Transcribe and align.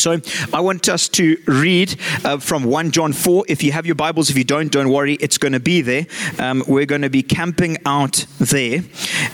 So 0.00 0.18
I 0.54 0.60
want 0.60 0.88
us 0.88 1.08
to 1.10 1.36
read 1.46 1.94
uh, 2.24 2.38
from 2.38 2.64
1 2.64 2.90
John 2.90 3.12
4. 3.12 3.44
If 3.48 3.62
you 3.62 3.72
have 3.72 3.84
your 3.84 3.94
Bibles, 3.94 4.30
if 4.30 4.38
you 4.38 4.44
don't, 4.44 4.72
don't 4.72 4.90
worry, 4.90 5.14
it's 5.14 5.36
going 5.36 5.52
to 5.52 5.60
be 5.60 5.82
there. 5.82 6.06
Um, 6.38 6.64
we're 6.66 6.86
going 6.86 7.02
to 7.02 7.10
be 7.10 7.22
camping 7.22 7.76
out 7.84 8.24
there, 8.38 8.82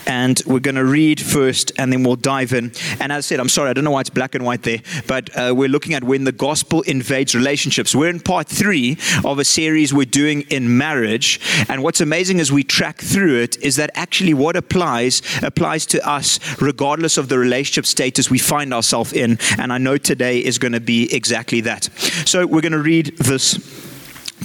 and 0.05 0.41
we're 0.45 0.59
going 0.59 0.75
to 0.75 0.83
read 0.83 1.21
first, 1.21 1.71
and 1.77 1.93
then 1.93 2.03
we'll 2.03 2.17
dive 2.17 2.51
in. 2.51 2.73
And 2.99 3.13
as 3.13 3.19
I 3.19 3.21
said, 3.21 3.39
I'm 3.39 3.47
sorry, 3.47 3.69
I 3.69 3.73
don't 3.73 3.85
know 3.85 3.91
why 3.91 4.01
it's 4.01 4.09
black 4.09 4.35
and 4.35 4.43
white 4.43 4.63
there, 4.63 4.79
but 5.07 5.29
uh, 5.37 5.53
we're 5.55 5.69
looking 5.69 5.93
at 5.93 6.03
when 6.03 6.25
the 6.25 6.33
gospel 6.33 6.81
invades 6.81 7.33
relationships. 7.33 7.95
We're 7.95 8.09
in 8.09 8.19
part 8.19 8.49
three 8.49 8.97
of 9.23 9.39
a 9.39 9.45
series 9.45 9.93
we're 9.93 10.05
doing 10.05 10.41
in 10.49 10.77
marriage, 10.77 11.39
and 11.69 11.81
what's 11.81 12.01
amazing 12.01 12.41
as 12.41 12.51
we 12.51 12.65
track 12.65 12.99
through 12.99 13.39
it 13.39 13.57
is 13.63 13.77
that 13.77 13.89
actually 13.93 14.33
what 14.33 14.57
applies 14.57 15.21
applies 15.43 15.85
to 15.85 16.05
us 16.05 16.39
regardless 16.61 17.17
of 17.17 17.29
the 17.29 17.39
relationship 17.39 17.85
status 17.85 18.29
we 18.29 18.37
find 18.37 18.73
ourselves 18.73 19.13
in. 19.13 19.37
And 19.57 19.71
I 19.71 19.77
know 19.77 19.97
today 19.97 20.39
is 20.43 20.56
going 20.59 20.73
to 20.73 20.79
be 20.79 21.13
exactly 21.13 21.61
that. 21.61 21.85
So 22.25 22.45
we're 22.45 22.61
going 22.61 22.71
to 22.71 22.79
read 22.79 23.17
this 23.17 23.57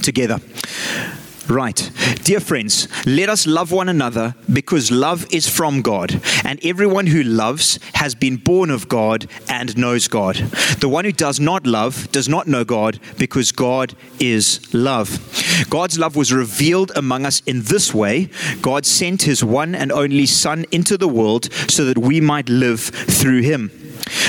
together. 0.01 0.39
Right. 1.49 1.91
Dear 2.23 2.39
friends, 2.39 2.87
let 3.05 3.27
us 3.27 3.45
love 3.45 3.73
one 3.73 3.89
another 3.89 4.33
because 4.51 4.91
love 4.91 5.25
is 5.33 5.47
from 5.47 5.81
God, 5.81 6.21
and 6.45 6.57
everyone 6.63 7.07
who 7.07 7.21
loves 7.21 7.79
has 7.95 8.15
been 8.15 8.37
born 8.37 8.69
of 8.69 8.87
God 8.87 9.27
and 9.49 9.77
knows 9.77 10.07
God. 10.07 10.35
The 10.79 10.87
one 10.87 11.03
who 11.03 11.11
does 11.11 11.41
not 11.41 11.67
love 11.67 12.09
does 12.13 12.29
not 12.29 12.47
know 12.47 12.63
God 12.63 12.97
because 13.17 13.51
God 13.51 13.93
is 14.21 14.73
love. 14.73 15.65
God's 15.69 15.99
love 15.99 16.15
was 16.15 16.31
revealed 16.31 16.93
among 16.95 17.25
us 17.25 17.41
in 17.45 17.63
this 17.63 17.93
way 17.93 18.29
God 18.61 18.85
sent 18.85 19.23
his 19.23 19.43
one 19.43 19.75
and 19.75 19.91
only 19.91 20.25
Son 20.25 20.65
into 20.71 20.97
the 20.97 21.09
world 21.09 21.51
so 21.67 21.83
that 21.85 21.97
we 21.97 22.21
might 22.21 22.47
live 22.47 22.79
through 22.79 23.41
him. 23.41 23.69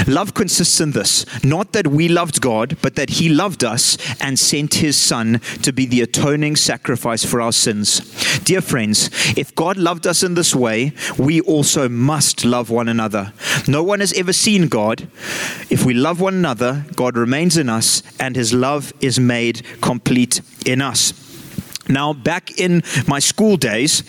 Love 0.07 0.35
consists 0.35 0.81
in 0.81 0.93
this 0.93 1.25
not 1.45 1.73
that 1.73 1.87
we 1.87 2.09
loved 2.09 2.41
God, 2.41 2.77
but 2.83 2.95
that 2.97 3.11
He 3.11 3.29
loved 3.29 3.65
us 3.65 3.97
and 4.21 4.39
sent 4.39 4.75
His 4.75 4.97
Son 4.97 5.41
to 5.63 5.73
be 5.73 5.87
the 5.87 6.03
atoning 6.03 6.57
sacrifice 6.57 7.25
for 7.25 7.41
our 7.41 7.53
sins. 7.53 8.01
Dear 8.41 8.61
friends, 8.61 9.11
if 9.37 9.55
God 9.55 9.77
loved 9.77 10.07
us 10.07 10.23
in 10.23 10.35
this 10.35 10.55
way, 10.55 10.93
we 11.19 11.41
also 11.43 11.89
must 11.89 12.45
love 12.45 12.71
one 12.71 12.89
another. 12.89 13.33
No 13.67 13.83
one 13.83 14.01
has 14.01 14.13
ever 14.15 14.33
seen 14.33 14.69
God. 14.69 15.09
If 15.71 15.85
we 15.85 15.95
love 15.95 16.21
one 16.21 16.35
another, 16.35 16.85
God 16.97 17.17
remains 17.17 17.57
in 17.57 17.69
us, 17.69 18.03
and 18.21 18.37
His 18.37 18.53
love 18.53 18.93
is 19.01 19.19
made 19.19 19.63
complete 19.81 20.41
in 20.67 20.81
us. 20.81 21.13
Now, 21.89 22.13
back 22.13 22.59
in 22.59 22.83
my 23.07 23.19
school 23.19 23.57
days, 23.57 24.03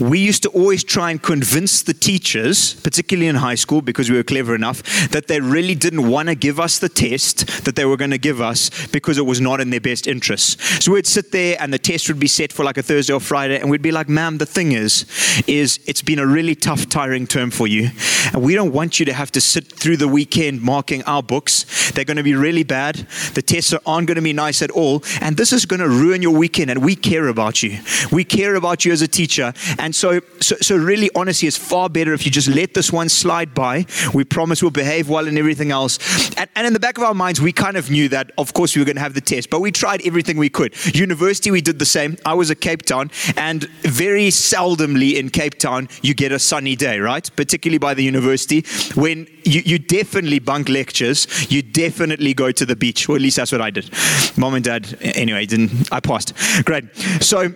we 0.00 0.18
used 0.18 0.42
to 0.42 0.48
always 0.50 0.84
try 0.84 1.10
and 1.10 1.22
convince 1.22 1.82
the 1.82 1.94
teachers, 1.94 2.74
particularly 2.74 3.28
in 3.28 3.36
high 3.36 3.54
school, 3.54 3.82
because 3.82 4.10
we 4.10 4.16
were 4.16 4.22
clever 4.22 4.54
enough, 4.54 4.82
that 5.10 5.26
they 5.28 5.40
really 5.40 5.74
didn't 5.74 6.08
want 6.08 6.28
to 6.28 6.34
give 6.34 6.58
us 6.58 6.78
the 6.78 6.88
test 6.88 7.64
that 7.64 7.76
they 7.76 7.84
were 7.84 7.96
going 7.96 8.10
to 8.10 8.18
give 8.18 8.40
us 8.40 8.70
because 8.88 9.18
it 9.18 9.26
was 9.26 9.40
not 9.40 9.60
in 9.60 9.70
their 9.70 9.80
best 9.80 10.06
interests. 10.06 10.84
So 10.84 10.92
we'd 10.92 11.06
sit 11.06 11.32
there 11.32 11.56
and 11.60 11.72
the 11.72 11.78
test 11.78 12.08
would 12.08 12.20
be 12.20 12.26
set 12.26 12.52
for 12.52 12.64
like 12.64 12.78
a 12.78 12.82
Thursday 12.82 13.12
or 13.12 13.20
Friday, 13.20 13.60
and 13.60 13.70
we'd 13.70 13.82
be 13.82 13.92
like, 13.92 14.08
ma'am, 14.08 14.38
the 14.38 14.46
thing 14.46 14.72
is, 14.72 15.04
is 15.46 15.78
it's 15.86 16.02
been 16.02 16.18
a 16.18 16.26
really 16.26 16.54
tough, 16.54 16.88
tiring 16.88 17.26
term 17.26 17.50
for 17.50 17.66
you. 17.66 17.90
And 18.32 18.42
we 18.42 18.54
don't 18.54 18.72
want 18.72 18.98
you 18.98 19.06
to 19.06 19.12
have 19.12 19.30
to 19.32 19.40
sit 19.40 19.70
through 19.72 19.96
the 19.96 20.08
weekend 20.08 20.62
marking 20.62 21.02
our 21.04 21.22
books. 21.22 21.90
They're 21.92 22.04
going 22.04 22.16
to 22.16 22.22
be 22.22 22.34
really 22.34 22.64
bad. 22.64 22.96
The 23.34 23.42
tests 23.42 23.74
aren't 23.86 24.06
going 24.06 24.16
to 24.16 24.22
be 24.22 24.32
nice 24.32 24.62
at 24.62 24.70
all. 24.70 25.02
And 25.20 25.36
this 25.36 25.52
is 25.52 25.66
going 25.66 25.80
to 25.80 25.88
ruin 25.88 26.22
your 26.22 26.34
weekend, 26.34 26.70
and 26.70 26.84
we 26.84 26.96
care 26.96 27.19
care 27.20 27.28
about 27.28 27.62
you. 27.62 27.78
We 28.10 28.24
care 28.24 28.54
about 28.54 28.84
you 28.84 28.92
as 28.92 29.02
a 29.02 29.08
teacher. 29.08 29.52
And 29.78 29.94
so, 29.94 30.20
so, 30.40 30.56
so 30.62 30.76
really, 30.76 31.10
honestly, 31.14 31.48
it's 31.48 31.56
far 31.56 31.90
better 31.90 32.14
if 32.14 32.24
you 32.24 32.32
just 32.32 32.48
let 32.48 32.72
this 32.72 32.90
one 32.90 33.10
slide 33.10 33.52
by. 33.52 33.84
We 34.14 34.24
promise 34.24 34.62
we'll 34.62 34.70
behave 34.70 35.10
well 35.10 35.28
and 35.28 35.36
everything 35.36 35.70
else. 35.70 35.98
And, 36.38 36.48
and 36.56 36.66
in 36.66 36.72
the 36.72 36.80
back 36.80 36.96
of 36.96 37.04
our 37.04 37.12
minds, 37.12 37.38
we 37.38 37.52
kind 37.52 37.76
of 37.76 37.90
knew 37.90 38.08
that, 38.08 38.32
of 38.38 38.54
course, 38.54 38.74
we 38.74 38.80
were 38.80 38.86
going 38.86 38.96
to 38.96 39.02
have 39.02 39.12
the 39.12 39.20
test, 39.20 39.50
but 39.50 39.60
we 39.60 39.70
tried 39.70 40.06
everything 40.06 40.38
we 40.38 40.48
could. 40.48 40.72
University, 40.94 41.50
we 41.50 41.60
did 41.60 41.78
the 41.78 41.84
same. 41.84 42.16
I 42.24 42.32
was 42.32 42.50
at 42.50 42.62
Cape 42.62 42.82
Town, 42.82 43.10
and 43.36 43.64
very 43.82 44.28
seldomly 44.28 45.18
in 45.18 45.28
Cape 45.28 45.58
Town, 45.58 45.88
you 46.00 46.14
get 46.14 46.32
a 46.32 46.38
sunny 46.38 46.74
day, 46.74 47.00
right? 47.00 47.28
Particularly 47.36 47.78
by 47.78 47.92
the 47.92 48.02
university, 48.02 48.64
when 48.94 49.26
you, 49.50 49.62
you 49.64 49.78
definitely 49.78 50.38
bunk 50.38 50.68
lectures, 50.68 51.26
you 51.50 51.62
definitely 51.62 52.34
go 52.34 52.52
to 52.52 52.64
the 52.64 52.76
beach, 52.76 53.08
or 53.08 53.16
at 53.16 53.22
least 53.22 53.36
that's 53.36 53.52
what 53.52 53.60
I 53.60 53.70
did. 53.70 53.90
Mom 54.36 54.54
and 54.54 54.64
dad, 54.64 54.96
anyway, 55.00 55.46
didn't 55.46 55.92
I 55.92 56.00
passed. 56.00 56.32
Great. 56.64 56.84
So, 57.20 57.52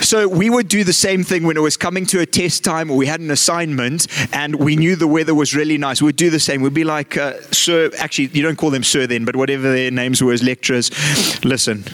so 0.00 0.28
we 0.28 0.50
would 0.50 0.68
do 0.68 0.84
the 0.84 0.92
same 0.92 1.24
thing 1.24 1.44
when 1.44 1.56
it 1.56 1.60
was 1.60 1.76
coming 1.76 2.06
to 2.06 2.20
a 2.20 2.26
test 2.26 2.64
time 2.64 2.90
or 2.90 2.96
we 2.96 3.06
had 3.06 3.20
an 3.20 3.30
assignment 3.30 4.06
and 4.34 4.54
we 4.56 4.76
knew 4.76 4.96
the 4.96 5.06
weather 5.06 5.34
was 5.34 5.54
really 5.54 5.78
nice. 5.78 6.02
We'd 6.02 6.16
do 6.16 6.30
the 6.30 6.40
same. 6.40 6.62
We'd 6.62 6.74
be 6.74 6.84
like, 6.84 7.16
uh, 7.16 7.40
Sir, 7.52 7.90
actually, 7.98 8.26
you 8.28 8.42
don't 8.42 8.56
call 8.56 8.70
them 8.70 8.82
Sir 8.82 9.06
then, 9.06 9.24
but 9.24 9.36
whatever 9.36 9.72
their 9.72 9.90
names 9.90 10.22
were 10.22 10.32
as 10.32 10.42
lecturers. 10.42 10.90
Listen, 11.44 11.84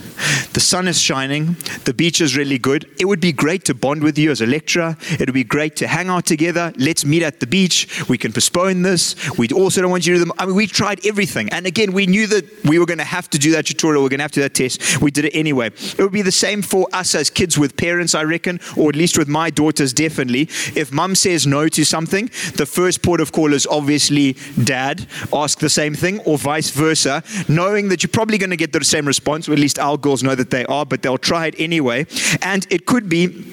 the 0.52 0.60
sun 0.60 0.88
is 0.88 1.00
shining, 1.00 1.56
the 1.84 1.94
beach 1.94 2.20
is 2.20 2.36
really 2.36 2.58
good. 2.58 2.90
It 2.98 3.04
would 3.04 3.20
be 3.20 3.32
great 3.32 3.64
to 3.66 3.74
bond 3.74 4.02
with 4.02 4.18
you 4.18 4.30
as 4.30 4.40
a 4.40 4.46
lecturer. 4.46 4.96
It 5.12 5.20
would 5.20 5.34
be 5.34 5.44
great 5.44 5.76
to 5.76 5.86
hang 5.86 6.08
out 6.08 6.26
together. 6.26 6.72
Let's 6.76 7.04
meet 7.04 7.22
at 7.22 7.40
the 7.40 7.46
beach. 7.46 8.08
We 8.08 8.18
can 8.18 8.32
postpone 8.32 8.82
this. 8.82 9.14
We 9.38 9.48
also 9.48 9.80
don't 9.80 9.90
want 9.90 10.06
you 10.06 10.14
to 10.14 10.18
do 10.18 10.24
them. 10.24 10.32
I 10.38 10.46
mean, 10.46 10.56
we 10.56 10.66
tried 10.66 11.06
everything. 11.06 11.48
And 11.50 11.66
again, 11.66 11.92
we 11.92 12.06
knew 12.06 12.26
that 12.26 12.64
we 12.64 12.78
were 12.78 12.86
going 12.86 12.98
to 12.98 13.04
have 13.04 13.30
to 13.30 13.38
do 13.38 13.52
that 13.52 13.66
tutorial. 13.66 14.02
We 14.02 14.06
are 14.06 14.10
going 14.10 14.18
to 14.18 14.24
have 14.24 14.32
to 14.32 14.40
do 14.40 14.42
that 14.42 14.54
test. 14.54 15.00
We 15.00 15.10
did 15.10 15.26
it 15.26 15.34
anyway. 15.34 15.66
It 15.68 15.98
would 15.98 16.12
be 16.12 16.22
the 16.22 16.32
same 16.32 16.62
for 16.62 16.88
us 16.92 17.14
as 17.14 17.30
kids 17.30 17.58
with 17.58 17.76
parents, 17.76 17.99
I 18.14 18.22
reckon, 18.22 18.60
or 18.76 18.88
at 18.88 18.96
least 18.96 19.18
with 19.18 19.28
my 19.28 19.50
daughters, 19.50 19.92
definitely. 19.92 20.42
If 20.74 20.92
mum 20.92 21.14
says 21.14 21.46
no 21.46 21.68
to 21.68 21.84
something, 21.84 22.26
the 22.56 22.66
first 22.66 23.02
port 23.02 23.20
of 23.20 23.32
call 23.32 23.52
is 23.52 23.66
obviously 23.66 24.36
dad, 24.62 25.06
ask 25.32 25.58
the 25.58 25.70
same 25.70 25.94
thing, 25.94 26.20
or 26.20 26.38
vice 26.38 26.70
versa, 26.70 27.22
knowing 27.48 27.88
that 27.88 28.02
you're 28.02 28.10
probably 28.10 28.38
going 28.38 28.50
to 28.50 28.56
get 28.56 28.72
the 28.72 28.84
same 28.84 29.06
response, 29.06 29.48
or 29.48 29.52
at 29.52 29.58
least 29.58 29.78
our 29.78 29.96
girls 29.96 30.22
know 30.22 30.34
that 30.34 30.50
they 30.50 30.64
are, 30.66 30.86
but 30.86 31.02
they'll 31.02 31.18
try 31.18 31.46
it 31.46 31.54
anyway. 31.58 32.06
And 32.42 32.66
it 32.70 32.86
could 32.86 33.08
be 33.08 33.44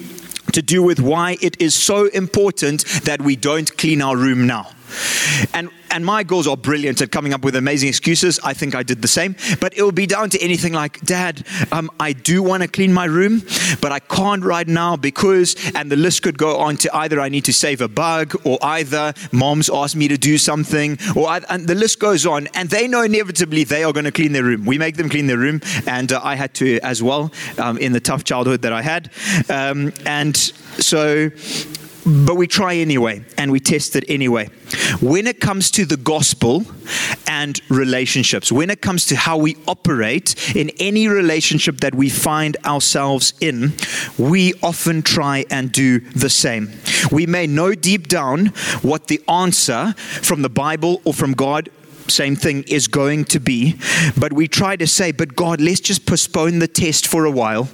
to 0.52 0.62
do 0.62 0.82
with 0.82 0.98
why 0.98 1.36
it 1.40 1.60
is 1.60 1.74
so 1.74 2.06
important 2.06 2.84
that 3.04 3.20
we 3.20 3.36
don't 3.36 3.76
clean 3.76 4.00
our 4.00 4.16
room 4.16 4.46
now. 4.46 4.70
And 5.52 5.70
and 5.90 6.04
my 6.04 6.22
girls 6.22 6.46
are 6.46 6.56
brilliant 6.56 7.00
at 7.00 7.10
coming 7.10 7.32
up 7.32 7.42
with 7.42 7.56
amazing 7.56 7.88
excuses. 7.88 8.38
I 8.44 8.54
think 8.54 8.74
I 8.74 8.82
did 8.82 9.02
the 9.02 9.08
same. 9.08 9.36
But 9.60 9.76
it 9.76 9.82
will 9.82 9.92
be 9.92 10.06
down 10.06 10.30
to 10.30 10.40
anything 10.40 10.72
like, 10.72 11.00
Dad, 11.00 11.46
um, 11.72 11.90
I 11.98 12.12
do 12.12 12.42
want 12.42 12.62
to 12.62 12.68
clean 12.68 12.92
my 12.92 13.06
room, 13.06 13.42
but 13.80 13.92
I 13.92 13.98
can't 13.98 14.44
right 14.44 14.68
now 14.68 14.96
because, 14.96 15.56
and 15.74 15.90
the 15.90 15.96
list 15.96 16.22
could 16.22 16.38
go 16.38 16.58
on 16.58 16.76
to 16.78 16.96
either 16.96 17.20
I 17.20 17.28
need 17.28 17.44
to 17.46 17.52
save 17.52 17.80
a 17.80 17.88
bug, 17.88 18.34
or 18.44 18.58
either 18.62 19.14
mom's 19.32 19.70
asked 19.70 19.96
me 19.96 20.08
to 20.08 20.18
do 20.18 20.38
something, 20.38 20.98
or 21.16 21.28
I, 21.28 21.40
and 21.48 21.66
the 21.66 21.74
list 21.74 21.98
goes 21.98 22.26
on. 22.26 22.48
And 22.54 22.68
they 22.68 22.86
know 22.86 23.02
inevitably 23.02 23.64
they 23.64 23.84
are 23.84 23.92
going 23.92 24.04
to 24.04 24.12
clean 24.12 24.32
their 24.32 24.44
room. 24.44 24.64
We 24.66 24.78
make 24.78 24.96
them 24.96 25.08
clean 25.08 25.26
their 25.26 25.38
room, 25.38 25.60
and 25.86 26.12
uh, 26.12 26.20
I 26.22 26.34
had 26.34 26.54
to 26.54 26.78
as 26.80 27.02
well 27.02 27.32
um, 27.58 27.78
in 27.78 27.92
the 27.92 28.00
tough 28.00 28.24
childhood 28.24 28.62
that 28.62 28.72
I 28.72 28.82
had. 28.82 29.10
Um, 29.48 29.92
and 30.04 30.36
so 30.36 31.30
but 32.08 32.36
we 32.36 32.46
try 32.46 32.74
anyway 32.76 33.22
and 33.36 33.52
we 33.52 33.60
test 33.60 33.94
it 33.96 34.04
anyway. 34.08 34.46
When 35.00 35.26
it 35.26 35.40
comes 35.40 35.70
to 35.72 35.84
the 35.84 35.96
gospel 35.96 36.64
and 37.26 37.60
relationships, 37.68 38.50
when 38.50 38.70
it 38.70 38.80
comes 38.80 39.06
to 39.06 39.16
how 39.16 39.36
we 39.36 39.56
operate 39.66 40.56
in 40.56 40.70
any 40.80 41.08
relationship 41.08 41.80
that 41.80 41.94
we 41.94 42.08
find 42.08 42.56
ourselves 42.64 43.34
in, 43.40 43.74
we 44.16 44.54
often 44.62 45.02
try 45.02 45.44
and 45.50 45.70
do 45.70 46.00
the 46.00 46.30
same. 46.30 46.72
We 47.12 47.26
may 47.26 47.46
know 47.46 47.74
deep 47.74 48.08
down 48.08 48.46
what 48.82 49.08
the 49.08 49.20
answer 49.28 49.94
from 49.96 50.42
the 50.42 50.48
Bible 50.48 51.02
or 51.04 51.12
from 51.12 51.32
God 51.32 51.68
same 52.10 52.36
thing 52.36 52.64
is 52.64 52.88
going 52.88 53.24
to 53.26 53.40
be. 53.40 53.76
But 54.16 54.32
we 54.32 54.48
try 54.48 54.76
to 54.76 54.86
say, 54.86 55.12
but 55.12 55.36
God, 55.36 55.60
let's 55.60 55.80
just 55.80 56.06
postpone 56.06 56.58
the 56.58 56.68
test 56.68 57.06
for 57.06 57.24
a 57.24 57.30
while. 57.30 57.68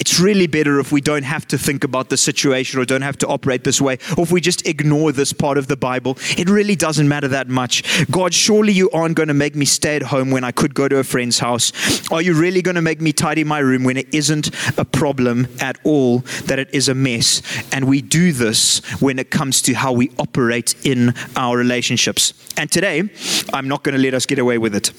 It's 0.00 0.20
really 0.20 0.46
better 0.46 0.80
if 0.80 0.92
we 0.92 1.00
don't 1.00 1.22
have 1.22 1.46
to 1.48 1.58
think 1.58 1.84
about 1.84 2.10
the 2.10 2.16
situation 2.16 2.78
or 2.78 2.84
don't 2.84 3.02
have 3.02 3.18
to 3.18 3.26
operate 3.26 3.64
this 3.64 3.80
way, 3.80 3.98
or 4.16 4.24
if 4.24 4.32
we 4.32 4.40
just 4.40 4.66
ignore 4.66 5.12
this 5.12 5.32
part 5.32 5.58
of 5.58 5.66
the 5.66 5.76
Bible. 5.76 6.18
It 6.36 6.48
really 6.48 6.76
doesn't 6.76 7.08
matter 7.08 7.28
that 7.28 7.48
much. 7.48 7.82
God, 8.10 8.34
surely 8.34 8.72
you 8.72 8.90
aren't 8.90 9.16
going 9.16 9.28
to 9.28 9.34
make 9.34 9.54
me 9.54 9.64
stay 9.64 9.96
at 9.96 10.02
home 10.02 10.30
when 10.30 10.44
I 10.44 10.52
could 10.52 10.74
go 10.74 10.88
to 10.88 10.98
a 10.98 11.04
friend's 11.04 11.38
house. 11.38 11.72
Are 12.10 12.22
you 12.22 12.34
really 12.34 12.62
going 12.62 12.74
to 12.74 12.82
make 12.82 13.00
me 13.00 13.12
tidy 13.12 13.44
my 13.44 13.58
room 13.58 13.84
when 13.84 13.96
it 13.96 14.12
isn't 14.14 14.50
a 14.78 14.84
problem 14.84 15.48
at 15.60 15.78
all, 15.84 16.18
that 16.44 16.58
it 16.58 16.68
is 16.72 16.88
a 16.88 16.94
mess? 16.94 17.42
And 17.72 17.86
we 17.86 18.02
do 18.02 18.32
this 18.32 18.80
when 19.00 19.18
it 19.18 19.30
comes 19.30 19.62
to 19.62 19.74
how 19.74 19.92
we 19.92 20.10
operate 20.18 20.74
in 20.84 21.14
our 21.36 21.56
relationships. 21.56 22.34
And 22.56 22.70
today, 22.70 23.08
I'm 23.52 23.63
I'm 23.64 23.68
not 23.68 23.82
going 23.82 23.94
to 23.94 24.02
let 24.02 24.12
us 24.12 24.26
get 24.26 24.38
away 24.38 24.58
with 24.58 24.74
it. 24.74 24.92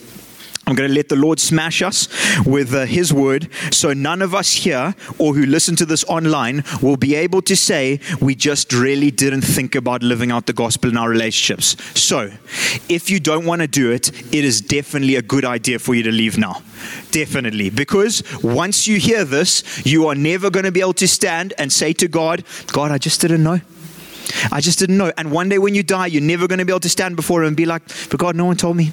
I'm 0.65 0.73
going 0.73 0.89
to 0.89 0.95
let 0.95 1.09
the 1.09 1.15
Lord 1.15 1.39
smash 1.39 1.83
us 1.83 2.07
with 2.47 2.73
uh, 2.73 2.87
His 2.87 3.13
word 3.13 3.47
so 3.71 3.93
none 3.93 4.23
of 4.23 4.33
us 4.33 4.53
here 4.53 4.95
or 5.19 5.35
who 5.35 5.45
listen 5.45 5.75
to 5.75 5.85
this 5.85 6.03
online 6.05 6.63
will 6.81 6.97
be 6.97 7.13
able 7.13 7.43
to 7.43 7.55
say 7.55 7.99
we 8.19 8.33
just 8.33 8.73
really 8.73 9.11
didn't 9.11 9.41
think 9.43 9.75
about 9.75 10.01
living 10.01 10.31
out 10.31 10.47
the 10.47 10.53
gospel 10.53 10.89
in 10.89 10.97
our 10.97 11.07
relationships. 11.07 11.77
So, 11.93 12.31
if 12.89 13.11
you 13.11 13.19
don't 13.19 13.45
want 13.45 13.61
to 13.61 13.67
do 13.67 13.91
it, 13.91 14.09
it 14.33 14.43
is 14.43 14.61
definitely 14.61 15.17
a 15.17 15.21
good 15.21 15.45
idea 15.45 15.77
for 15.77 15.93
you 15.93 16.01
to 16.01 16.11
leave 16.11 16.39
now. 16.39 16.63
Definitely. 17.11 17.69
Because 17.69 18.23
once 18.41 18.87
you 18.87 18.97
hear 18.97 19.25
this, 19.25 19.85
you 19.85 20.07
are 20.07 20.15
never 20.15 20.49
going 20.49 20.65
to 20.65 20.71
be 20.71 20.81
able 20.81 20.93
to 20.93 21.07
stand 21.07 21.53
and 21.59 21.71
say 21.71 21.93
to 21.93 22.07
God, 22.07 22.43
God, 22.73 22.89
I 22.89 22.97
just 22.97 23.21
didn't 23.21 23.43
know. 23.43 23.61
I 24.51 24.61
just 24.61 24.79
didn't 24.79 24.97
know. 24.97 25.11
And 25.17 25.31
one 25.31 25.49
day 25.49 25.57
when 25.57 25.75
you 25.75 25.83
die, 25.83 26.07
you're 26.07 26.21
never 26.21 26.47
going 26.47 26.59
to 26.59 26.65
be 26.65 26.71
able 26.71 26.79
to 26.81 26.89
stand 26.89 27.15
before 27.15 27.43
him 27.43 27.49
and 27.49 27.57
be 27.57 27.65
like, 27.65 27.83
but 28.09 28.19
God, 28.19 28.35
no 28.35 28.45
one 28.45 28.57
told 28.57 28.77
me. 28.77 28.91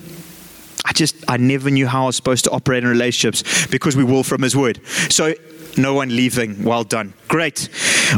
I 0.84 0.92
just, 0.92 1.16
I 1.28 1.36
never 1.36 1.70
knew 1.70 1.86
how 1.86 2.04
I 2.04 2.06
was 2.06 2.16
supposed 2.16 2.44
to 2.44 2.50
operate 2.50 2.82
in 2.82 2.88
relationships 2.88 3.66
because 3.68 3.96
we 3.96 4.04
will 4.04 4.24
from 4.24 4.42
His 4.42 4.56
Word. 4.56 4.80
So, 5.10 5.34
no 5.76 5.94
one 5.94 6.14
leaving. 6.14 6.64
Well 6.64 6.84
done. 6.84 7.14
Great. 7.28 7.68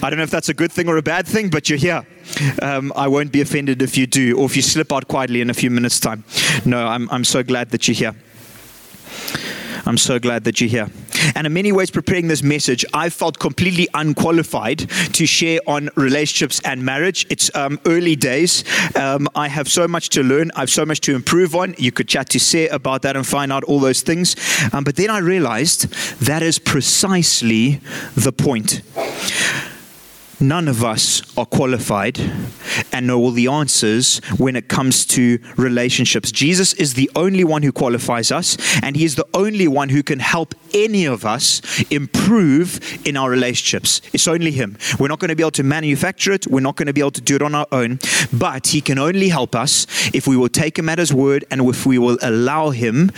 I 0.02 0.10
don't 0.10 0.16
know 0.16 0.24
if 0.24 0.30
that's 0.30 0.48
a 0.48 0.54
good 0.54 0.72
thing 0.72 0.88
or 0.88 0.96
a 0.96 1.02
bad 1.02 1.26
thing, 1.26 1.50
but 1.50 1.68
you're 1.68 1.78
here. 1.78 2.04
Um, 2.60 2.92
I 2.96 3.06
won't 3.06 3.30
be 3.30 3.40
offended 3.40 3.80
if 3.82 3.96
you 3.96 4.06
do, 4.06 4.36
or 4.38 4.46
if 4.46 4.56
you 4.56 4.62
slip 4.62 4.92
out 4.92 5.06
quietly 5.08 5.40
in 5.40 5.50
a 5.50 5.54
few 5.54 5.70
minutes' 5.70 6.00
time. 6.00 6.24
No, 6.64 6.86
I'm, 6.86 7.08
I'm 7.10 7.24
so 7.24 7.42
glad 7.42 7.70
that 7.70 7.86
you're 7.86 7.94
here. 7.94 8.14
I'm 9.86 9.98
so 9.98 10.18
glad 10.18 10.44
that 10.44 10.60
you're 10.60 10.70
here. 10.70 10.88
And 11.34 11.46
in 11.46 11.52
many 11.52 11.72
ways, 11.72 11.90
preparing 11.90 12.28
this 12.28 12.42
message, 12.42 12.84
I 12.92 13.08
felt 13.08 13.38
completely 13.38 13.88
unqualified 13.94 14.78
to 15.14 15.26
share 15.26 15.60
on 15.66 15.90
relationships 15.96 16.60
and 16.64 16.84
marriage. 16.84 17.26
It's 17.30 17.54
um, 17.54 17.80
early 17.86 18.16
days. 18.16 18.64
Um, 18.96 19.28
I 19.34 19.48
have 19.48 19.68
so 19.68 19.88
much 19.88 20.08
to 20.10 20.22
learn. 20.22 20.50
I 20.56 20.60
have 20.60 20.70
so 20.70 20.84
much 20.84 21.00
to 21.02 21.14
improve 21.14 21.54
on. 21.54 21.74
You 21.78 21.92
could 21.92 22.08
chat 22.08 22.30
to 22.30 22.40
Sarah 22.40 22.74
about 22.74 23.02
that 23.02 23.16
and 23.16 23.26
find 23.26 23.52
out 23.52 23.64
all 23.64 23.80
those 23.80 24.02
things. 24.02 24.36
Um, 24.72 24.84
but 24.84 24.96
then 24.96 25.10
I 25.10 25.18
realized 25.18 25.92
that 26.20 26.42
is 26.42 26.58
precisely 26.58 27.80
the 28.14 28.32
point 28.32 28.82
none 30.40 30.68
of 30.68 30.84
us 30.84 31.22
are 31.36 31.46
qualified 31.46 32.18
and 32.92 33.06
know 33.06 33.18
all 33.18 33.30
the 33.30 33.46
answers 33.46 34.18
when 34.38 34.56
it 34.56 34.68
comes 34.68 35.04
to 35.06 35.38
relationships. 35.56 36.30
Jesus 36.32 36.72
is 36.74 36.94
the 36.94 37.10
only 37.16 37.44
one 37.44 37.62
who 37.62 37.72
qualifies 37.72 38.32
us, 38.32 38.56
and 38.82 38.96
He 38.96 39.04
is 39.04 39.14
the 39.14 39.26
only 39.34 39.68
one 39.68 39.88
who 39.88 40.02
can 40.02 40.18
help 40.18 40.54
any 40.72 41.04
of 41.06 41.24
us 41.24 41.60
improve 41.90 42.80
in 43.06 43.16
our 43.16 43.30
relationships. 43.30 44.00
It's 44.12 44.28
only 44.28 44.50
Him. 44.50 44.76
We're 44.98 45.08
not 45.08 45.18
going 45.20 45.28
to 45.28 45.36
be 45.36 45.42
able 45.42 45.52
to 45.52 45.62
manufacture 45.62 46.32
it, 46.32 46.46
we're 46.46 46.60
not 46.60 46.76
going 46.76 46.86
to 46.86 46.92
be 46.92 47.00
able 47.00 47.12
to 47.12 47.20
do 47.20 47.36
it 47.36 47.42
on 47.42 47.54
our 47.54 47.66
own, 47.72 47.98
but 48.32 48.68
He 48.68 48.80
can 48.80 48.98
only 48.98 49.28
help 49.28 49.54
us 49.54 49.86
if 50.14 50.26
we 50.26 50.36
will 50.36 50.48
take 50.48 50.78
Him 50.78 50.88
at 50.88 50.98
His 50.98 51.12
word 51.12 51.44
and 51.50 51.62
if 51.62 51.86
we 51.86 51.98
will 51.98 52.18
allow 52.22 52.70
Him 52.70 53.10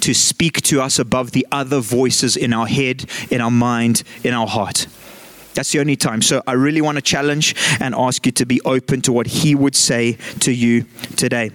to 0.00 0.14
speak 0.14 0.62
to 0.62 0.80
us 0.80 0.98
above 0.98 1.32
the 1.32 1.46
other 1.50 1.80
voices 1.80 2.36
in 2.36 2.52
our 2.52 2.66
head, 2.66 3.04
in 3.30 3.40
our 3.40 3.50
mind, 3.50 4.02
in 4.22 4.34
our 4.34 4.46
heart. 4.46 4.86
That's 5.54 5.72
the 5.72 5.80
only 5.80 5.96
time. 5.96 6.22
So 6.22 6.42
I 6.46 6.52
really 6.52 6.80
want 6.80 6.96
to 6.96 7.02
challenge 7.02 7.54
and 7.80 7.94
ask 7.94 8.26
you 8.26 8.32
to 8.32 8.46
be 8.46 8.60
open 8.62 9.00
to 9.02 9.12
what 9.12 9.26
He 9.26 9.54
would 9.54 9.76
say 9.76 10.18
to 10.40 10.52
you 10.52 10.84
today. 11.16 11.50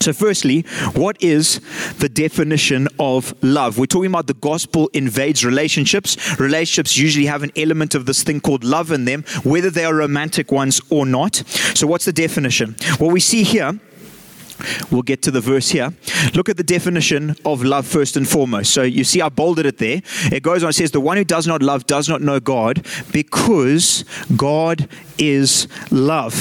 So, 0.00 0.12
firstly, 0.12 0.60
what 0.94 1.20
is 1.20 1.60
the 1.98 2.08
definition 2.08 2.86
of 3.00 3.34
love? 3.42 3.78
We're 3.78 3.86
talking 3.86 4.10
about 4.10 4.28
the 4.28 4.34
gospel 4.34 4.88
invades 4.92 5.44
relationships. 5.44 6.38
Relationships 6.38 6.96
usually 6.96 7.26
have 7.26 7.42
an 7.42 7.50
element 7.56 7.96
of 7.96 8.06
this 8.06 8.22
thing 8.22 8.40
called 8.40 8.62
love 8.62 8.92
in 8.92 9.06
them, 9.06 9.24
whether 9.42 9.70
they 9.70 9.84
are 9.84 9.94
romantic 9.94 10.52
ones 10.52 10.80
or 10.90 11.04
not. 11.04 11.36
So, 11.74 11.88
what's 11.88 12.04
the 12.04 12.12
definition? 12.12 12.76
What 12.98 13.12
we 13.12 13.18
see 13.18 13.42
here 13.42 13.80
We'll 14.90 15.02
get 15.02 15.22
to 15.22 15.30
the 15.30 15.40
verse 15.40 15.70
here. 15.70 15.92
Look 16.34 16.48
at 16.48 16.56
the 16.56 16.62
definition 16.62 17.36
of 17.44 17.62
love 17.62 17.86
first 17.86 18.16
and 18.16 18.28
foremost. 18.28 18.72
So 18.72 18.82
you 18.82 19.04
see, 19.04 19.20
I 19.20 19.28
bolded 19.28 19.66
it 19.66 19.78
there. 19.78 20.02
It 20.32 20.42
goes 20.42 20.62
on, 20.62 20.70
it 20.70 20.74
says, 20.74 20.90
The 20.90 21.00
one 21.00 21.16
who 21.16 21.24
does 21.24 21.46
not 21.46 21.62
love 21.62 21.86
does 21.86 22.08
not 22.08 22.22
know 22.22 22.40
God 22.40 22.86
because 23.12 24.04
God 24.36 24.88
is 25.18 25.68
love. 25.90 26.34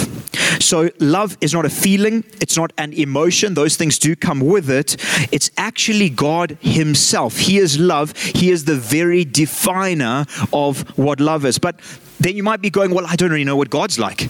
So 0.62 0.90
love 1.00 1.38
is 1.42 1.54
not 1.54 1.66
a 1.66 1.70
feeling, 1.70 2.24
it's 2.42 2.58
not 2.58 2.74
an 2.78 2.94
emotion. 2.94 3.54
Those 3.54 3.76
things 3.76 4.00
do 4.00 4.16
come 4.16 4.40
with 4.40 4.70
it. 4.70 4.98
It's 5.32 5.52
actually 5.58 6.10
God 6.10 6.58
Himself. 6.62 7.38
He 7.38 7.58
is 7.58 7.80
love, 7.80 8.16
He 8.18 8.52
is 8.52 8.66
the 8.66 8.76
very 8.76 9.26
definer 9.26 10.26
of 10.54 10.98
what 10.98 11.20
love 11.20 11.46
is. 11.46 11.58
But 11.58 11.80
then 12.20 12.36
you 12.36 12.44
might 12.44 12.62
be 12.62 12.70
going, 12.70 12.94
Well, 12.94 13.06
I 13.08 13.16
don't 13.16 13.32
really 13.32 13.44
know 13.44 13.56
what 13.56 13.70
God's 13.70 14.00
like. 14.00 14.30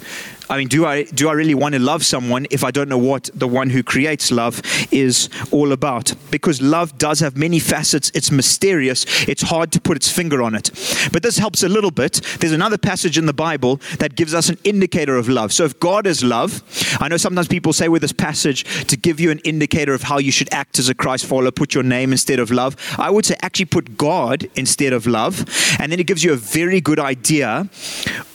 I 0.50 0.58
mean, 0.58 0.70
do 0.70 0.86
I 0.86 1.04
do 1.04 1.28
I 1.30 1.34
really 1.34 1.56
want 1.56 1.74
to 1.74 1.80
love 1.80 2.06
someone 2.06 2.48
if 2.52 2.64
I 2.64 2.72
don't 2.72 2.88
know 2.88 2.98
what 2.98 3.30
the 3.34 3.48
one 3.48 3.70
who 3.70 3.84
creates 3.84 4.32
love 4.32 4.62
is 4.92 5.30
all 5.52 5.74
about? 5.74 6.14
Because 6.32 6.62
love 6.62 6.98
does 6.98 7.20
have 7.20 7.36
many 7.36 7.60
facets. 7.60 8.12
It's 8.14 8.32
mysterious. 8.32 9.06
It's 9.28 9.42
hard 9.42 9.72
to 9.74 9.82
put 9.82 9.98
its 9.98 10.10
finger 10.10 10.42
on 10.42 10.56
it. 10.56 10.72
But 11.12 11.22
this 11.24 11.38
helps 11.38 11.64
a 11.64 11.70
little 11.70 11.92
bit. 11.92 12.22
There's 12.40 12.54
another 12.54 12.78
passage 12.78 13.18
in 13.18 13.26
the 13.26 13.34
Bible 13.34 13.82
that 14.00 14.16
gives 14.16 14.34
us 14.34 14.48
an 14.48 14.58
indicator 14.64 15.18
of 15.18 15.28
love. 15.28 15.52
So 15.52 15.66
if 15.66 15.78
God 15.80 16.08
is 16.08 16.24
love, 16.24 16.64
I 17.02 17.10
know 17.10 17.18
sometimes 17.18 17.48
people 17.50 17.74
say 17.74 17.90
with 17.90 18.02
this 18.02 18.14
passage 18.14 18.64
to 18.86 18.96
give 18.96 19.20
you 19.20 19.32
an 19.32 19.40
indicator 19.40 19.94
of 19.94 20.04
how 20.04 20.18
you 20.18 20.32
should 20.32 20.54
act 20.54 20.80
as 20.80 20.88
a 20.88 20.96
Christ 20.96 21.26
follower, 21.26 21.52
put 21.52 21.74
your 21.74 21.84
name 21.84 22.14
instead 22.14 22.40
of 22.40 22.52
love. 22.52 22.78
I 22.98 23.10
would 23.10 23.26
say 23.26 23.36
actually 23.42 23.66
put 23.66 23.98
God 23.98 24.50
instead 24.56 24.94
of 24.94 25.08
love, 25.08 25.46
and 25.80 25.92
then 25.92 26.00
it 26.00 26.08
gives 26.08 26.24
you 26.24 26.32
a 26.32 26.38
very 26.38 26.80
good 26.80 27.00
idea 27.00 27.70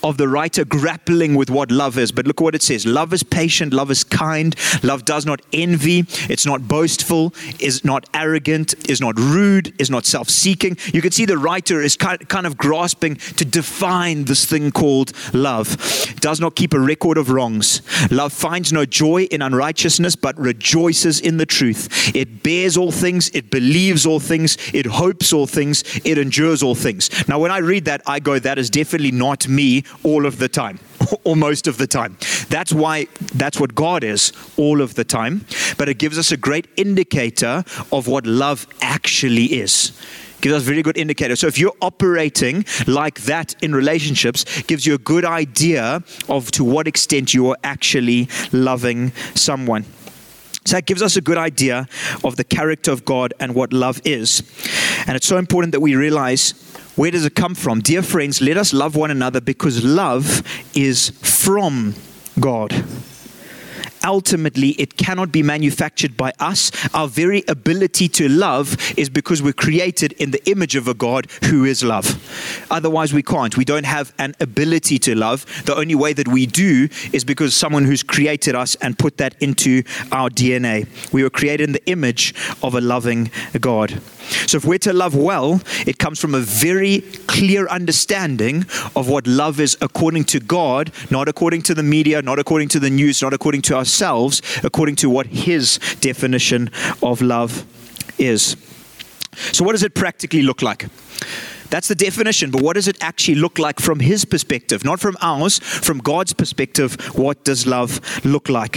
of 0.03 0.17
the 0.17 0.29
writer 0.29 0.65
grappling 0.65 1.35
with 1.35 1.51
what 1.51 1.71
love 1.71 1.99
is. 1.99 2.13
But 2.13 2.27
look 2.27 2.41
what 2.41 2.55
it 2.55 2.63
says 2.63 2.87
love 2.87 3.13
is 3.13 3.23
patient, 3.23 3.73
love 3.73 3.91
is 3.91 4.05
kind, 4.05 4.55
love 4.83 5.05
does 5.05 5.25
not 5.27 5.41
envy, 5.53 6.05
it's 6.29 6.47
not 6.47 6.67
boastful, 6.69 7.35
is 7.59 7.85
not 7.85 8.09
arrogant, 8.15 8.75
is 8.89 9.01
not 9.01 9.19
rude, 9.19 9.75
is 9.81 9.91
not 9.91 10.05
self 10.07 10.29
seeking. 10.29 10.77
You 10.93 11.03
can 11.03 11.13
see 11.13 11.25
the 11.25 11.39
writer 11.39 11.81
is 11.81 11.97
kind 11.97 12.47
of 12.47 12.57
grasping 12.57 13.17
to 13.17 13.45
define 13.45 14.25
this 14.25 14.45
thing 14.45 14.71
called 14.73 15.13
love. 15.33 15.77
Does 16.21 16.41
not 16.41 16.57
keep 16.57 16.75
a 16.75 16.81
record 16.81 17.19
of 17.19 17.31
wrongs. 17.31 17.83
Love 18.11 18.33
finds 18.33 18.73
no 18.73 18.85
joy 18.85 19.25
in 19.25 19.43
unrighteousness, 19.43 20.17
but 20.17 20.39
rejoices 20.39 21.21
in 21.21 21.37
the 21.37 21.47
truth. 21.47 22.15
It 22.15 22.43
bears 22.43 22.77
all 22.77 22.93
things, 22.93 23.31
it 23.31 23.51
believes 23.51 24.07
all 24.07 24.21
things, 24.21 24.57
it 24.73 24.87
hopes 24.87 25.33
all 25.33 25.47
things, 25.47 25.85
it 26.05 26.19
endures 26.19 26.63
all 26.63 26.75
things. 26.75 27.11
Now, 27.29 27.39
when 27.39 27.51
I 27.51 27.59
read 27.59 27.85
that, 27.87 28.03
I 28.07 28.21
go, 28.21 28.39
that 28.39 28.59
is 28.59 28.71
definitely 28.71 29.13
not 29.13 29.32
me 29.49 29.85
all 30.03 30.27
of 30.27 30.39
the 30.39 30.49
time 30.49 30.79
or 31.25 31.37
most 31.37 31.67
of 31.67 31.79
the 31.79 31.87
time. 31.87 32.17
That's 32.49 32.73
why 32.73 33.07
that's 33.35 33.59
what 33.59 33.75
God 33.75 34.05
is 34.05 34.33
all 34.57 34.81
of 34.81 34.95
the 34.95 35.05
time, 35.05 35.45
but 35.79 35.89
it 35.89 35.99
gives 35.99 36.19
us 36.19 36.33
a 36.33 36.37
great 36.37 36.69
indicator 36.77 37.65
of 37.91 38.07
what 38.07 38.27
love 38.27 38.67
actually 38.81 39.47
is 39.47 39.93
gives 40.43 40.57
us 40.57 40.63
very 40.65 40.83
good 40.83 40.97
indicator. 40.97 41.37
So 41.37 41.47
if 41.47 41.57
you're 41.57 41.77
operating 41.81 42.65
like 42.89 43.21
that 43.23 43.55
in 43.63 43.75
relationships, 43.75 44.63
gives 44.63 44.85
you 44.85 44.95
a 44.95 44.99
good 44.99 45.25
idea 45.25 46.03
of 46.29 46.51
to 46.51 46.65
what 46.65 46.89
extent 46.89 47.33
you 47.33 47.49
are 47.51 47.57
actually 47.63 48.29
loving 48.51 49.13
someone. 49.37 49.85
So 50.65 50.77
that 50.77 50.87
gives 50.87 51.03
us 51.03 51.17
a 51.17 51.21
good 51.21 51.39
idea 51.39 51.89
of 52.23 52.37
the 52.37 52.45
character 52.45 52.93
of 52.93 53.05
God 53.05 53.35
and 53.41 53.55
what 53.55 53.73
love 53.73 54.01
is. 54.05 54.43
And 55.07 55.17
it's 55.17 55.27
so 55.27 55.39
important 55.39 55.73
that 55.73 55.81
we 55.81 55.97
realize 55.97 56.55
where 56.97 57.11
does 57.11 57.25
it 57.25 57.35
come 57.35 57.55
from? 57.55 57.81
Dear 57.81 58.03
friends, 58.03 58.41
let 58.41 58.57
us 58.57 58.73
love 58.73 58.97
one 58.97 59.11
another 59.11 59.41
because 59.41 59.85
love 59.85 60.43
is 60.75 61.11
from 61.21 61.95
God 62.39 62.85
ultimately 64.05 64.71
it 64.71 64.97
cannot 64.97 65.33
be 65.33 65.43
manufactured 65.43 66.17
by 66.17 66.33
us. 66.39 66.71
Our 66.95 67.09
very 67.09 67.45
ability 67.49 68.09
to 68.09 68.29
love 68.29 68.77
is 68.97 69.09
because 69.09 69.43
we're 69.43 69.53
created 69.53 70.13
in 70.13 70.31
the 70.31 70.51
image 70.51 70.77
of 70.77 70.89
a 70.89 70.95
God 70.95 71.29
who 71.45 71.65
is 71.65 71.83
love. 71.83 72.67
Otherwise, 72.71 73.13
we 73.13 73.23
can't. 73.23 73.57
We 73.57 73.65
don't 73.65 73.87
have 73.87 74.13
an 74.19 74.35
ability 74.41 74.99
to 75.01 75.15
love. 75.15 75.47
The 75.65 75.77
only 75.77 75.95
way 75.95 76.13
that 76.13 76.29
we 76.29 76.47
do 76.47 76.89
is 77.13 77.25
because 77.25 77.55
someone 77.55 77.85
who's 77.85 78.03
created 78.03 78.55
us 78.55 78.75
and 78.77 78.99
put 78.99 79.17
that 79.19 79.35
into 79.41 79.83
our 80.11 80.31
DNA. 80.31 80.87
We 81.13 81.23
were 81.23 81.31
created 81.31 81.69
in 81.69 81.73
the 81.73 81.87
image 81.87 82.35
of 82.63 82.75
a 82.75 82.81
loving 82.81 83.31
God. 83.61 84.01
So, 84.47 84.57
if 84.57 84.65
we're 84.65 84.79
to 84.79 84.93
love 84.93 85.15
well, 85.15 85.61
it 85.87 85.99
comes 85.99 86.21
from 86.21 86.35
a 86.35 86.41
very 86.41 87.01
clear 87.27 87.67
understanding 87.69 88.65
of 88.97 89.09
what 89.09 89.27
love 89.27 89.61
is 89.61 89.77
according 89.81 90.25
to 90.25 90.41
God, 90.41 90.93
not 91.11 91.29
according 91.29 91.63
to 91.63 91.75
the 91.75 91.83
media, 91.83 92.23
not 92.23 92.39
according 92.39 92.69
to 92.71 92.81
the 92.81 92.91
news, 92.91 93.23
not 93.23 93.33
according 93.33 93.63
to 93.63 93.75
ourselves, 93.75 94.43
according 94.63 94.97
to 94.97 95.11
what 95.11 95.27
His 95.27 95.79
definition 96.01 96.71
of 97.03 97.23
love 97.23 97.65
is. 98.19 98.57
So, 99.53 99.65
what 99.65 99.73
does 99.73 99.83
it 99.83 99.95
practically 99.95 100.43
look 100.43 100.63
like? 100.63 100.87
That's 101.73 101.89
the 101.89 101.95
definition, 101.95 102.51
but 102.51 102.61
what 102.61 102.75
does 102.75 102.87
it 102.87 103.03
actually 103.03 103.37
look 103.37 103.59
like 103.59 103.81
from 103.81 104.01
his 104.01 104.27
perspective? 104.27 104.85
Not 104.85 105.01
from 105.01 105.17
ours, 105.23 105.59
from 105.59 106.01
God's 106.01 106.35
perspective, 106.35 106.97
what 107.17 107.45
does 107.45 107.67
love 107.67 107.99
look 108.27 108.51
like? 108.51 108.77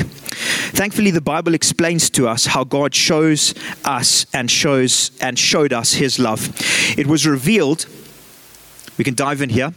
Thankfully, 0.72 1.12
the 1.12 1.20
Bible 1.20 1.54
explains 1.54 2.10
to 2.12 2.30
us 2.30 2.46
how 2.46 2.64
God 2.64 2.96
shows 2.96 3.54
us 3.84 4.26
and 4.34 4.50
shows 4.50 5.12
and 5.20 5.38
showed 5.38 5.74
us 5.74 5.96
his 5.96 6.20
love. 6.20 6.56
It 6.98 7.06
was 7.06 7.28
revealed, 7.28 7.86
we 8.98 9.04
can 9.04 9.14
dive 9.14 9.42
in 9.42 9.50
here 9.50 9.74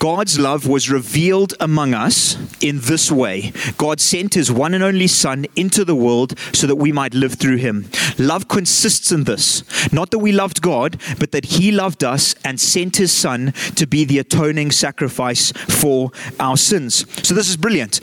God's 0.00 0.38
love 0.38 0.66
was 0.66 0.88
revealed 0.88 1.52
among 1.60 1.92
us 1.92 2.38
in 2.62 2.80
this 2.80 3.12
way 3.12 3.52
God 3.76 4.00
sent 4.00 4.32
his 4.32 4.50
one 4.50 4.72
and 4.72 4.82
only 4.82 5.06
Son 5.06 5.44
into 5.56 5.84
the 5.84 5.94
world 5.94 6.38
so 6.54 6.66
that 6.66 6.76
we 6.76 6.90
might 6.90 7.12
live 7.12 7.34
through 7.34 7.58
him. 7.58 7.86
Love 8.16 8.48
consists 8.48 9.12
in 9.12 9.24
this 9.24 9.62
not 9.92 10.10
that 10.10 10.18
we 10.18 10.32
loved 10.32 10.62
God, 10.62 10.98
but 11.18 11.32
that 11.32 11.44
he 11.44 11.70
loved 11.70 12.02
us 12.02 12.34
and 12.42 12.58
sent 12.58 12.96
his 12.96 13.12
Son 13.12 13.52
to 13.76 13.86
be 13.86 14.06
the 14.06 14.18
atoning 14.18 14.70
sacrifice 14.70 15.52
for 15.52 16.12
our 16.40 16.56
sins. 16.56 17.04
So, 17.22 17.34
this 17.34 17.50
is 17.50 17.58
brilliant. 17.58 18.00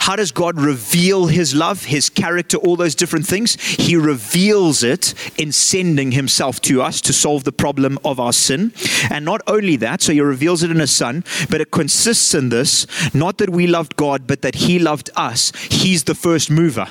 How 0.00 0.16
does 0.16 0.32
God 0.32 0.58
reveal 0.58 1.26
his 1.26 1.54
love, 1.54 1.84
his 1.84 2.08
character, 2.08 2.56
all 2.56 2.74
those 2.74 2.94
different 2.94 3.26
things? 3.26 3.54
He 3.60 3.96
reveals 3.96 4.82
it 4.82 5.14
in 5.38 5.52
sending 5.52 6.12
himself 6.12 6.60
to 6.62 6.82
us 6.82 7.00
to 7.02 7.12
solve 7.12 7.44
the 7.44 7.52
problem 7.52 7.98
of 8.04 8.18
our 8.18 8.32
sin. 8.32 8.72
And 9.10 9.24
not 9.24 9.42
only 9.46 9.76
that, 9.76 10.00
so 10.00 10.12
he 10.12 10.20
reveals 10.20 10.62
it 10.62 10.70
in 10.70 10.80
his 10.80 10.90
son, 10.90 11.22
but 11.50 11.60
it 11.60 11.70
consists 11.70 12.34
in 12.34 12.48
this 12.48 12.86
not 13.14 13.38
that 13.38 13.50
we 13.50 13.66
loved 13.66 13.94
God, 13.96 14.26
but 14.26 14.42
that 14.42 14.54
he 14.54 14.78
loved 14.78 15.10
us. 15.16 15.52
He's 15.70 16.04
the 16.04 16.14
first 16.14 16.50
mover. 16.50 16.88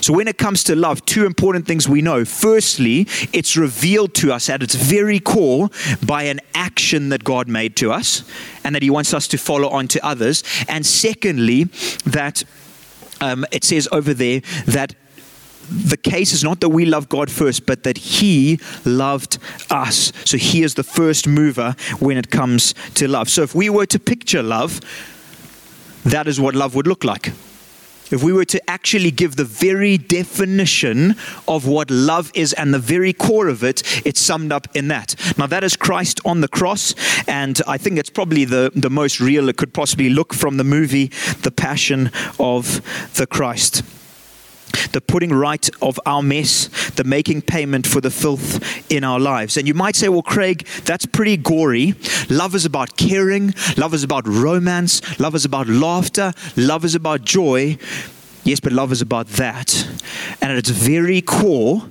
So 0.00 0.14
when 0.14 0.26
it 0.26 0.38
comes 0.38 0.64
to 0.64 0.74
love, 0.74 1.04
two 1.04 1.26
important 1.26 1.66
things 1.66 1.88
we 1.88 2.00
know. 2.00 2.24
Firstly, 2.24 3.06
it's 3.32 3.56
revealed 3.56 4.14
to 4.14 4.32
us 4.32 4.48
at 4.48 4.62
its 4.62 4.74
very 4.74 5.20
core 5.20 5.68
by 6.04 6.22
an 6.24 6.40
action 6.54 7.10
that 7.10 7.22
God 7.22 7.48
made 7.48 7.76
to 7.76 7.92
us 7.92 8.24
and 8.64 8.74
that 8.74 8.82
he 8.82 8.90
wants 8.90 9.14
us 9.14 9.28
to 9.28 9.38
follow 9.38 9.68
on 9.68 9.88
to 9.88 10.04
others. 10.04 10.42
And 10.68 10.84
secondly, 10.84 11.64
that 12.04 12.44
um, 13.20 13.44
it 13.52 13.64
says 13.64 13.88
over 13.92 14.14
there 14.14 14.40
that 14.66 14.94
the 15.68 15.96
case 15.96 16.32
is 16.32 16.44
not 16.44 16.60
that 16.60 16.68
we 16.68 16.84
love 16.84 17.08
God 17.08 17.30
first, 17.30 17.66
but 17.66 17.82
that 17.82 17.98
He 17.98 18.60
loved 18.84 19.38
us. 19.70 20.12
So 20.24 20.36
He 20.36 20.62
is 20.62 20.74
the 20.74 20.84
first 20.84 21.26
mover 21.26 21.74
when 21.98 22.16
it 22.16 22.30
comes 22.30 22.74
to 22.94 23.08
love. 23.08 23.28
So 23.28 23.42
if 23.42 23.54
we 23.54 23.68
were 23.68 23.86
to 23.86 23.98
picture 23.98 24.42
love, 24.42 24.80
that 26.04 26.28
is 26.28 26.40
what 26.40 26.54
love 26.54 26.74
would 26.74 26.86
look 26.86 27.02
like. 27.02 27.32
If 28.10 28.22
we 28.22 28.32
were 28.32 28.44
to 28.46 28.70
actually 28.70 29.10
give 29.10 29.36
the 29.36 29.44
very 29.44 29.98
definition 29.98 31.16
of 31.48 31.66
what 31.66 31.90
love 31.90 32.30
is 32.34 32.52
and 32.52 32.72
the 32.72 32.78
very 32.78 33.12
core 33.12 33.48
of 33.48 33.64
it, 33.64 33.82
it's 34.06 34.20
summed 34.20 34.52
up 34.52 34.68
in 34.74 34.88
that. 34.88 35.16
Now, 35.36 35.46
that 35.46 35.64
is 35.64 35.76
Christ 35.76 36.20
on 36.24 36.40
the 36.40 36.48
cross, 36.48 36.94
and 37.26 37.60
I 37.66 37.78
think 37.78 37.98
it's 37.98 38.10
probably 38.10 38.44
the, 38.44 38.70
the 38.74 38.90
most 38.90 39.20
real 39.20 39.48
it 39.48 39.56
could 39.56 39.74
possibly 39.74 40.08
look 40.08 40.32
from 40.32 40.56
the 40.56 40.64
movie, 40.64 41.10
The 41.42 41.50
Passion 41.50 42.10
of 42.38 42.80
the 43.14 43.26
Christ 43.26 43.82
the 44.92 45.00
putting 45.00 45.30
right 45.30 45.68
of 45.82 45.98
our 46.06 46.22
mess, 46.22 46.68
the 46.96 47.04
making 47.04 47.42
payment 47.42 47.86
for 47.86 48.00
the 48.00 48.10
filth 48.10 48.90
in 48.90 49.04
our 49.04 49.20
lives. 49.20 49.56
And 49.56 49.66
you 49.68 49.74
might 49.74 49.96
say, 49.96 50.08
well, 50.08 50.22
Craig, 50.22 50.66
that's 50.84 51.06
pretty 51.06 51.36
gory. 51.36 51.94
Love 52.28 52.54
is 52.54 52.64
about 52.64 52.96
caring, 52.96 53.54
love 53.76 53.94
is 53.94 54.02
about 54.02 54.26
romance, 54.26 55.02
love 55.20 55.34
is 55.34 55.44
about 55.44 55.68
laughter, 55.68 56.32
love 56.56 56.84
is 56.84 56.94
about 56.94 57.22
joy. 57.22 57.78
Yes, 58.46 58.60
but 58.60 58.72
love 58.72 58.92
is 58.92 59.02
about 59.02 59.26
that. 59.42 59.84
And 60.40 60.52
at 60.52 60.56
its 60.56 60.70
very 60.70 61.20
core, 61.20 61.82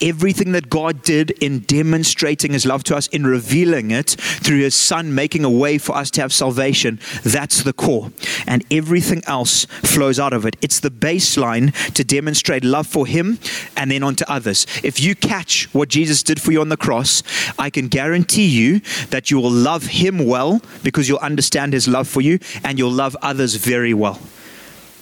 everything 0.00 0.52
that 0.52 0.70
God 0.70 1.02
did 1.02 1.32
in 1.32 1.58
demonstrating 1.58 2.52
his 2.52 2.64
love 2.64 2.84
to 2.84 2.96
us, 2.96 3.08
in 3.08 3.26
revealing 3.26 3.90
it 3.90 4.10
through 4.10 4.60
his 4.60 4.76
son 4.76 5.16
making 5.16 5.44
a 5.44 5.50
way 5.50 5.78
for 5.78 5.96
us 5.96 6.12
to 6.12 6.20
have 6.20 6.32
salvation, 6.32 7.00
that's 7.24 7.64
the 7.64 7.72
core. 7.72 8.12
And 8.46 8.64
everything 8.70 9.20
else 9.26 9.64
flows 9.64 10.20
out 10.20 10.32
of 10.32 10.46
it. 10.46 10.54
It's 10.62 10.78
the 10.78 10.92
baseline 10.92 11.74
to 11.94 12.04
demonstrate 12.04 12.62
love 12.62 12.86
for 12.86 13.04
him 13.04 13.40
and 13.76 13.90
then 13.90 14.04
on 14.04 14.14
to 14.14 14.30
others. 14.30 14.64
If 14.84 15.00
you 15.00 15.16
catch 15.16 15.64
what 15.74 15.88
Jesus 15.88 16.22
did 16.22 16.40
for 16.40 16.52
you 16.52 16.60
on 16.60 16.68
the 16.68 16.76
cross, 16.76 17.24
I 17.58 17.68
can 17.68 17.88
guarantee 17.88 18.46
you 18.46 18.78
that 19.10 19.32
you 19.32 19.40
will 19.40 19.50
love 19.50 19.86
him 19.86 20.24
well 20.24 20.62
because 20.84 21.08
you'll 21.08 21.18
understand 21.18 21.72
his 21.72 21.88
love 21.88 22.06
for 22.06 22.20
you 22.20 22.38
and 22.62 22.78
you'll 22.78 22.92
love 22.92 23.16
others 23.22 23.56
very 23.56 23.92
well. 23.92 24.20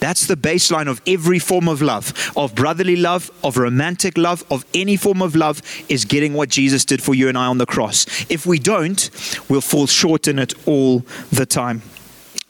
That's 0.04 0.26
the 0.26 0.36
baseline 0.36 0.86
of 0.86 1.00
every 1.06 1.38
form 1.38 1.66
of 1.66 1.80
love, 1.80 2.30
of 2.36 2.54
brotherly 2.54 2.94
love, 2.94 3.30
of 3.42 3.56
romantic 3.56 4.18
love, 4.18 4.44
of 4.50 4.66
any 4.74 4.98
form 4.98 5.22
of 5.22 5.34
love, 5.34 5.62
is 5.88 6.04
getting 6.04 6.34
what 6.34 6.50
Jesus 6.50 6.84
did 6.84 7.02
for 7.02 7.14
you 7.14 7.30
and 7.30 7.38
I 7.38 7.46
on 7.46 7.56
the 7.56 7.64
cross. 7.64 8.04
If 8.28 8.44
we 8.44 8.58
don't, 8.58 9.08
we'll 9.48 9.62
fall 9.62 9.86
short 9.86 10.28
in 10.28 10.38
it 10.38 10.52
all 10.68 11.06
the 11.32 11.46
time. 11.46 11.80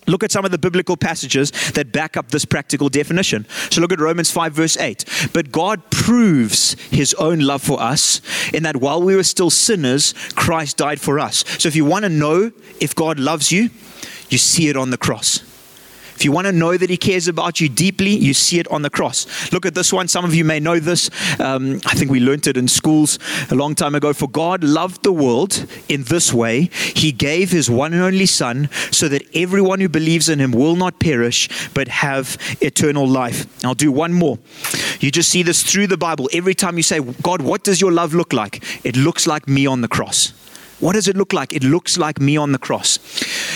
Look 0.09 0.25
at 0.25 0.33
some 0.33 0.45
of 0.45 0.51
the 0.51 0.59
biblical 0.59 0.97
passages 0.97 1.53
that 1.75 1.93
back 1.93 2.17
up 2.17 2.33
this 2.33 2.45
practical 2.45 2.89
definition. 2.89 3.47
So 3.71 3.81
look 3.81 3.93
at 3.93 4.01
Romans 4.01 4.33
5, 4.33 4.53
verse 4.53 4.77
8. 4.77 5.31
But 5.33 5.53
God 5.53 5.89
proves 5.93 6.73
his 6.91 7.15
own 7.15 7.39
love 7.39 7.63
for 7.63 7.81
us 7.81 8.21
in 8.53 8.65
that 8.65 8.79
while 8.79 9.01
we 9.01 9.15
were 9.15 9.23
still 9.23 9.51
sinners, 9.51 10.13
Christ 10.35 10.79
died 10.79 11.01
for 11.01 11.21
us. 11.21 11.45
So 11.61 11.69
if 11.69 11.77
you 11.77 11.85
want 11.85 12.03
to 12.03 12.09
know 12.09 12.51
if 12.81 12.97
God 12.97 13.21
loves 13.21 13.53
you, 13.53 13.71
you 14.29 14.39
see 14.39 14.69
it 14.69 14.77
on 14.77 14.91
the 14.91 14.99
cross. 14.99 15.54
You 16.25 16.33
want 16.33 16.47
to 16.47 16.53
know 16.53 16.77
that 16.77 16.91
He 16.91 16.97
cares 16.97 17.29
about 17.29 17.61
you 17.61 17.69
deeply, 17.69 18.11
you 18.11 18.35
see 18.35 18.59
it 18.59 18.69
on 18.69 18.83
the 18.83 18.91
cross. 18.91 19.53
Look 19.53 19.67
at 19.67 19.75
this 19.75 19.93
one. 19.93 20.09
Some 20.09 20.25
of 20.25 20.35
you 20.35 20.45
may 20.45 20.61
know 20.61 20.79
this. 20.79 21.11
Um, 21.39 21.81
I 21.87 21.95
think 21.95 22.11
we 22.11 22.21
learned 22.21 22.47
it 22.47 22.57
in 22.57 22.69
schools 22.69 23.19
a 23.51 23.55
long 23.55 23.75
time 23.75 23.95
ago. 23.95 24.13
For 24.13 24.29
God 24.29 24.65
loved 24.65 25.03
the 25.03 25.13
world 25.13 25.67
in 25.89 26.05
this 26.05 26.33
way 26.33 26.71
He 26.95 27.13
gave 27.13 27.51
His 27.51 27.71
one 27.71 27.93
and 27.93 28.03
only 28.03 28.27
Son 28.27 28.69
so 28.91 29.09
that 29.09 29.23
everyone 29.35 29.81
who 29.81 29.89
believes 29.89 30.29
in 30.29 30.39
Him 30.41 30.53
will 30.53 30.77
not 30.77 30.99
perish 30.99 31.49
but 31.75 31.89
have 31.89 32.39
eternal 32.61 33.07
life. 33.07 33.47
I'll 33.65 33.75
do 33.75 33.93
one 33.93 34.13
more. 34.13 34.39
You 35.01 35.11
just 35.11 35.31
see 35.31 35.43
this 35.43 35.63
through 35.63 35.89
the 35.89 35.97
Bible. 35.97 36.29
Every 36.33 36.55
time 36.55 36.77
you 36.77 36.83
say, 36.83 37.01
God, 37.23 37.43
what 37.43 37.65
does 37.65 37.81
your 37.81 37.93
love 37.93 38.15
look 38.15 38.33
like? 38.33 38.63
It 38.85 38.97
looks 38.97 39.27
like 39.27 39.49
me 39.49 39.67
on 39.67 39.81
the 39.81 39.89
cross. 39.89 40.33
What 40.85 40.93
does 40.93 41.09
it 41.09 41.17
look 41.17 41.33
like? 41.33 41.55
It 41.55 41.65
looks 41.65 41.97
like 41.97 42.21
me 42.21 42.37
on 42.37 42.53
the 42.53 42.59
cross. 42.59 42.99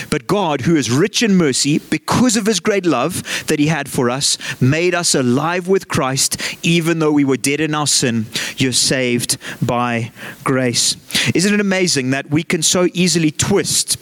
But 0.09 0.27
God, 0.27 0.63
who 0.63 0.77
is 0.77 0.91
rich 0.91 1.23
in 1.23 1.37
mercy, 1.37 1.77
because 1.77 2.39
of 2.39 2.47
his 2.47 2.59
great 2.59 2.87
love 2.87 3.45
that 3.49 3.59
he 3.59 3.67
had 3.67 3.87
for 3.87 4.09
us, 4.09 4.39
made 4.63 4.95
us 4.95 5.15
alive 5.15 5.69
with 5.69 5.89
Christ, 5.89 6.41
even 6.63 7.01
though 7.01 7.13
we 7.13 7.27
were 7.27 7.37
dead 7.37 7.61
in 7.61 7.75
our 7.75 7.87
sin. 7.87 8.25
You're 8.57 8.73
saved 8.73 9.37
by 9.61 10.11
grace. 10.43 10.97
Isn't 11.35 11.53
it 11.53 11.61
amazing 11.61 12.13
that 12.13 12.31
we 12.31 12.43
can 12.43 12.63
so 12.63 12.89
easily 12.95 13.31
twist? 13.31 13.99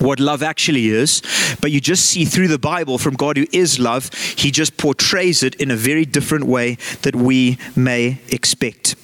what 0.00 0.18
love 0.18 0.42
actually 0.42 0.88
is, 0.88 1.20
but 1.60 1.70
you 1.70 1.78
just 1.78 2.06
see 2.06 2.24
through 2.24 2.48
the 2.48 2.58
Bible 2.58 2.96
from 2.96 3.14
God 3.16 3.36
who 3.36 3.44
is 3.52 3.78
love, 3.78 4.10
he 4.14 4.50
just 4.50 4.78
portrays 4.78 5.42
it 5.42 5.54
in 5.56 5.70
a 5.70 5.76
very 5.76 6.06
different 6.06 6.46
way 6.46 6.78
that 7.02 7.14
we 7.14 7.58
may 7.76 8.18
expect. 8.28 8.96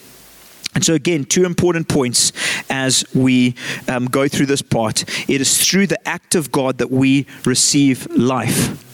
And 0.76 0.84
so, 0.84 0.92
again, 0.92 1.24
two 1.24 1.46
important 1.46 1.88
points 1.88 2.32
as 2.68 3.02
we 3.14 3.54
um, 3.88 4.04
go 4.04 4.28
through 4.28 4.44
this 4.44 4.60
part. 4.60 5.04
It 5.26 5.40
is 5.40 5.66
through 5.66 5.86
the 5.86 6.06
act 6.06 6.34
of 6.34 6.52
God 6.52 6.76
that 6.78 6.90
we 6.90 7.26
receive 7.46 8.06
life. 8.10 8.84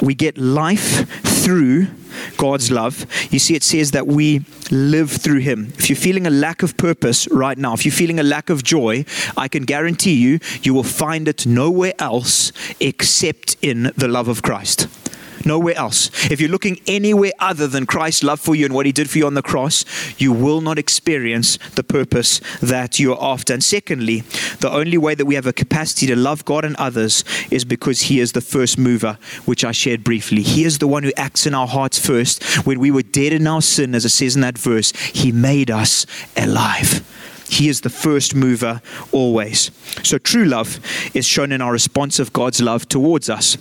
We 0.00 0.14
get 0.14 0.38
life 0.38 1.08
through 1.42 1.88
God's 2.36 2.70
love. 2.70 3.06
You 3.32 3.40
see, 3.40 3.56
it 3.56 3.64
says 3.64 3.90
that 3.90 4.06
we 4.06 4.44
live 4.70 5.10
through 5.10 5.40
Him. 5.40 5.72
If 5.78 5.90
you're 5.90 5.96
feeling 5.96 6.28
a 6.28 6.30
lack 6.30 6.62
of 6.62 6.76
purpose 6.76 7.26
right 7.32 7.58
now, 7.58 7.74
if 7.74 7.84
you're 7.84 7.92
feeling 7.92 8.20
a 8.20 8.22
lack 8.22 8.48
of 8.48 8.62
joy, 8.62 9.04
I 9.36 9.48
can 9.48 9.64
guarantee 9.64 10.14
you, 10.14 10.38
you 10.62 10.74
will 10.74 10.84
find 10.84 11.26
it 11.26 11.44
nowhere 11.44 11.94
else 11.98 12.52
except 12.78 13.56
in 13.62 13.90
the 13.96 14.06
love 14.06 14.28
of 14.28 14.42
Christ 14.42 15.01
nowhere 15.46 15.76
else. 15.76 16.10
If 16.30 16.40
you're 16.40 16.50
looking 16.50 16.80
anywhere 16.86 17.32
other 17.38 17.66
than 17.66 17.86
Christ's 17.86 18.22
love 18.22 18.40
for 18.40 18.54
you 18.54 18.64
and 18.64 18.74
what 18.74 18.86
he 18.86 18.92
did 18.92 19.10
for 19.10 19.18
you 19.18 19.26
on 19.26 19.34
the 19.34 19.42
cross, 19.42 19.84
you 20.18 20.32
will 20.32 20.60
not 20.60 20.78
experience 20.78 21.56
the 21.74 21.84
purpose 21.84 22.40
that 22.60 22.98
you 22.98 23.14
are 23.14 23.32
after. 23.32 23.52
And 23.52 23.62
secondly, 23.62 24.20
the 24.60 24.70
only 24.70 24.98
way 24.98 25.14
that 25.14 25.26
we 25.26 25.34
have 25.34 25.46
a 25.46 25.52
capacity 25.52 26.06
to 26.06 26.16
love 26.16 26.44
God 26.44 26.64
and 26.64 26.76
others 26.76 27.24
is 27.50 27.64
because 27.64 28.02
he 28.02 28.20
is 28.20 28.32
the 28.32 28.40
first 28.40 28.78
mover, 28.78 29.18
which 29.44 29.64
I 29.64 29.72
shared 29.72 30.04
briefly. 30.04 30.42
He 30.42 30.64
is 30.64 30.78
the 30.78 30.88
one 30.88 31.02
who 31.02 31.12
acts 31.16 31.46
in 31.46 31.54
our 31.54 31.66
hearts 31.66 31.98
first. 31.98 32.42
When 32.66 32.80
we 32.80 32.90
were 32.90 33.02
dead 33.02 33.32
in 33.32 33.46
our 33.46 33.62
sin, 33.62 33.94
as 33.94 34.04
it 34.04 34.10
says 34.10 34.34
in 34.34 34.42
that 34.42 34.58
verse, 34.58 34.92
he 35.12 35.32
made 35.32 35.70
us 35.70 36.06
alive. 36.36 37.06
He 37.52 37.68
is 37.68 37.82
the 37.82 37.90
first 37.90 38.34
mover 38.34 38.80
always. 39.12 39.70
So 40.02 40.16
true 40.16 40.46
love 40.46 40.80
is 41.14 41.26
shown 41.26 41.52
in 41.52 41.60
our 41.60 41.70
response 41.70 42.18
of 42.18 42.32
God's 42.32 42.62
love 42.62 42.88
towards 42.88 43.28
us. 43.28 43.58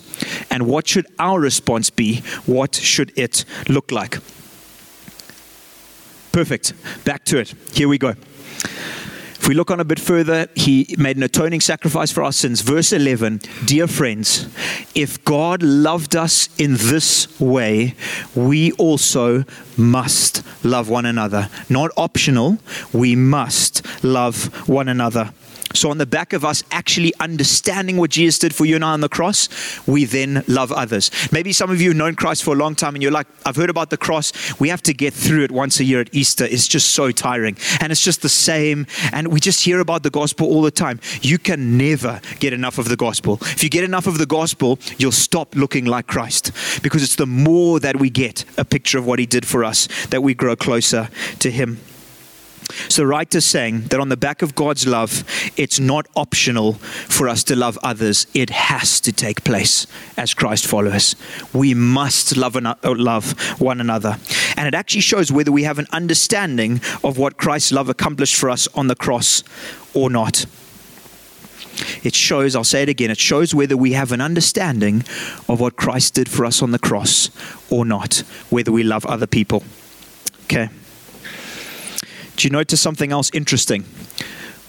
And 0.50 0.66
what 0.66 0.88
should 0.88 1.08
our 1.20 1.42
response 1.42 1.90
be? 1.90 2.22
What 2.46 2.74
should 2.74 3.12
it 3.18 3.44
look 3.68 3.92
like? 3.92 4.20
Perfect. 6.32 6.74
Back 7.04 7.26
to 7.26 7.40
it. 7.40 7.54
Here 7.74 7.90
we 7.90 7.98
go. 7.98 8.14
We 9.52 9.56
look 9.56 9.70
on 9.70 9.82
a 9.82 9.84
bit 9.84 10.00
further, 10.00 10.48
he 10.56 10.96
made 10.98 11.18
an 11.18 11.24
atoning 11.24 11.60
sacrifice 11.60 12.10
for 12.10 12.24
our 12.24 12.32
sins. 12.32 12.62
Verse 12.62 12.94
11 12.94 13.42
Dear 13.66 13.86
friends, 13.86 14.48
if 14.96 15.22
God 15.26 15.62
loved 15.62 16.16
us 16.16 16.48
in 16.58 16.76
this 16.78 17.38
way, 17.38 17.96
we 18.34 18.72
also 18.78 19.44
must 19.76 20.42
love 20.64 20.88
one 20.88 21.06
another. 21.06 21.50
Not 21.68 21.92
optional, 21.98 22.60
we 22.94 23.14
must 23.18 23.86
love 24.06 24.70
one 24.70 24.88
another. 24.88 25.34
So, 25.74 25.90
on 25.90 25.98
the 25.98 26.06
back 26.06 26.34
of 26.34 26.44
us 26.44 26.64
actually 26.72 27.14
understanding 27.20 27.98
what 27.98 28.10
Jesus 28.10 28.40
did 28.40 28.54
for 28.54 28.66
you 28.66 28.76
and 28.76 28.84
I 28.84 28.92
on 28.92 29.02
the 29.02 29.10
cross, 29.10 29.50
we 29.88 30.06
then 30.06 30.44
love 30.48 30.72
others. 30.72 31.12
Maybe 31.32 31.54
some 31.54 31.70
of 31.70 31.82
you 31.82 31.90
have 31.90 31.98
known 31.98 32.16
Christ 32.16 32.44
for 32.44 32.54
a 32.54 32.58
long 32.58 32.76
time 32.76 32.96
and 32.96 33.02
you're 33.02 33.12
like, 33.12 33.28
I've 33.46 33.56
heard 33.56 33.70
about 33.70 33.90
the 33.90 33.98
cross. 33.98 34.60
We 34.60 34.70
have 34.70 34.82
to 34.84 34.94
get 34.94 35.14
through 35.14 35.44
it 35.44 35.52
once 35.52 35.80
a 35.80 35.84
year 35.84 36.02
at 36.02 36.14
Easter. 36.14 36.46
It's 36.46 36.68
just 36.68 36.92
so 36.92 37.12
tiring. 37.12 37.58
And 37.80 37.92
it's 37.92 38.04
just 38.04 38.22
the 38.22 38.30
same. 38.30 38.88
And 39.12 39.30
we 39.30 39.40
just 39.40 39.64
hear 39.64 39.80
about 39.80 40.04
the 40.04 40.10
gospel 40.10 40.48
all 40.48 40.62
the 40.62 40.72
time. 40.72 41.00
You 41.22 41.38
can 41.38 41.78
never 41.78 42.22
get 42.40 42.54
enough 42.54 42.78
of 42.78 42.90
the 42.90 42.98
gospel. 42.98 43.40
If 43.42 43.64
you 43.64 43.70
get 43.70 43.84
enough 43.84 44.08
of 44.08 44.18
the 44.18 44.26
gospel, 44.26 44.80
you'll 44.98 45.12
stop 45.12 45.56
looking 45.56 45.86
like 45.86 46.08
Christ 46.08 46.52
because 46.84 47.04
it's 47.04 47.16
the 47.16 47.26
more 47.26 47.80
that 47.80 48.00
we 48.00 48.10
get 48.10 48.46
a 48.58 48.66
picture 48.66 48.98
of 48.98 49.06
what 49.06 49.20
he 49.20 49.26
did 49.26 49.46
for 49.46 49.64
us 49.64 49.88
that 50.08 50.22
we 50.22 50.34
grow 50.34 50.56
closer 50.56 51.10
to 51.40 51.52
him. 51.52 51.80
So, 52.90 53.04
the 53.04 53.08
writer's 53.08 53.46
saying 53.46 53.84
that 53.90 54.00
on 54.00 54.10
the 54.10 54.18
back 54.18 54.42
of 54.42 54.56
God's 54.56 54.88
love, 54.88 55.24
it's 55.58 55.80
not 55.80 56.08
optional 56.16 56.74
for 56.74 57.28
us 57.28 57.44
to 57.46 57.56
love 57.56 57.78
others. 57.84 58.28
It 58.34 58.50
has 58.50 59.00
to 59.02 59.12
take 59.12 59.44
place 59.44 59.88
as 60.18 60.34
Christ 60.34 60.66
followers. 60.66 61.16
We 61.54 61.74
must 61.74 62.38
love, 62.38 62.56
uh, 62.56 62.76
love 62.84 63.32
one 63.60 63.82
another. 63.82 64.18
And 64.58 64.68
it 64.68 64.74
actually 64.74 65.02
shows 65.02 65.32
whether 65.32 65.52
we 65.52 65.64
have 65.64 65.80
an 65.80 65.88
understanding 65.92 66.82
of 67.04 67.18
what 67.18 67.38
Christ's 67.38 67.72
love 67.72 67.90
accomplished 67.90 68.36
for 68.36 68.50
us 68.50 68.68
on 68.76 68.88
the 68.88 68.96
cross 68.96 69.44
or 69.94 70.10
not. 70.10 70.46
It 72.04 72.16
shows, 72.16 72.56
I'll 72.56 72.64
say 72.64 72.84
it 72.84 72.90
again, 72.90 73.12
it 73.12 73.20
shows 73.20 73.56
whether 73.56 73.78
we 73.78 73.94
have 73.94 74.12
an 74.12 74.22
understanding 74.22 75.04
of 75.48 75.60
what 75.60 75.76
Christ 75.76 76.14
did 76.14 76.30
for 76.30 76.46
us 76.46 76.62
on 76.62 76.72
the 76.72 76.80
cross 76.80 77.30
or 77.70 77.86
not, 77.86 78.24
whether 78.50 78.72
we 78.72 78.84
love 78.84 79.06
other 79.06 79.28
people. 79.28 79.64
Okay. 80.46 80.70
Do 82.42 82.48
you 82.48 82.52
notice 82.54 82.82
something 82.82 83.12
else 83.12 83.30
interesting? 83.36 83.86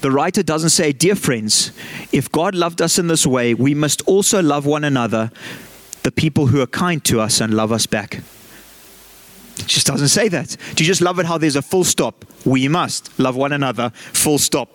The 0.03 0.11
writer 0.11 0.43
doesn't 0.43 0.69
say, 0.69 0.93
Dear 0.93 1.15
friends, 1.15 1.73
if 2.13 2.31
God 2.31 2.55
loved 2.55 2.83
us 2.83 2.99
in 2.99 3.07
this 3.07 3.27
way, 3.27 3.55
we 3.55 3.73
must 3.73 4.03
also 4.03 4.43
love 4.43 4.67
one 4.67 4.85
another, 4.85 5.31
the 6.03 6.13
people 6.13 6.49
who 6.49 6.61
are 6.61 6.67
kind 6.67 7.03
to 7.07 7.19
us 7.19 7.41
and 7.41 7.55
love 7.55 7.73
us 7.73 7.87
back. 7.87 8.17
It 9.57 9.67
just 9.69 9.87
doesn't 9.87 10.09
say 10.09 10.29
that. 10.29 10.55
Do 10.75 10.85
you 10.85 10.87
just 10.87 11.01
love 11.01 11.19
it 11.19 11.25
how 11.25 11.39
there's 11.39 11.57
a 11.57 11.63
full 11.63 11.85
stop? 11.85 12.27
We 12.45 12.69
must 12.69 13.19
love 13.19 13.37
one 13.37 13.53
another, 13.53 13.89
full 13.89 14.39
stop. 14.39 14.69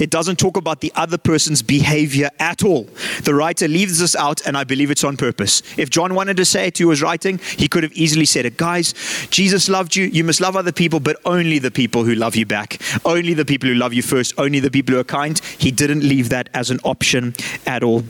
It 0.00 0.10
doesn't 0.10 0.38
talk 0.38 0.56
about 0.56 0.80
the 0.80 0.92
other 0.94 1.18
person's 1.18 1.62
behavior 1.62 2.30
at 2.38 2.64
all. 2.64 2.88
The 3.22 3.34
writer 3.34 3.68
leaves 3.68 3.98
this 3.98 4.16
out, 4.16 4.46
and 4.46 4.56
I 4.56 4.64
believe 4.64 4.90
it's 4.90 5.04
on 5.04 5.16
purpose. 5.16 5.62
If 5.76 5.90
John 5.90 6.14
wanted 6.14 6.36
to 6.38 6.44
say 6.44 6.68
it 6.68 6.74
to 6.76 6.88
was 6.88 7.02
writing, 7.02 7.38
he 7.56 7.68
could 7.68 7.82
have 7.82 7.92
easily 7.92 8.24
said 8.24 8.46
it. 8.46 8.56
Guys, 8.56 8.94
Jesus 9.30 9.68
loved 9.68 9.96
you. 9.96 10.06
You 10.06 10.24
must 10.24 10.40
love 10.40 10.56
other 10.56 10.72
people, 10.72 11.00
but 11.00 11.16
only 11.24 11.58
the 11.58 11.70
people 11.70 12.04
who 12.04 12.14
love 12.14 12.36
you 12.36 12.46
back. 12.46 12.80
Only 13.04 13.34
the 13.34 13.44
people 13.44 13.68
who 13.68 13.74
love 13.74 13.92
you 13.92 14.02
first. 14.02 14.34
Only 14.38 14.60
the 14.60 14.70
people 14.70 14.94
who 14.94 15.00
are 15.00 15.04
kind. 15.04 15.38
He 15.58 15.70
didn't 15.70 16.02
leave 16.02 16.30
that 16.30 16.48
as 16.54 16.70
an 16.70 16.80
option 16.84 17.34
at 17.66 17.82
all. 17.82 18.04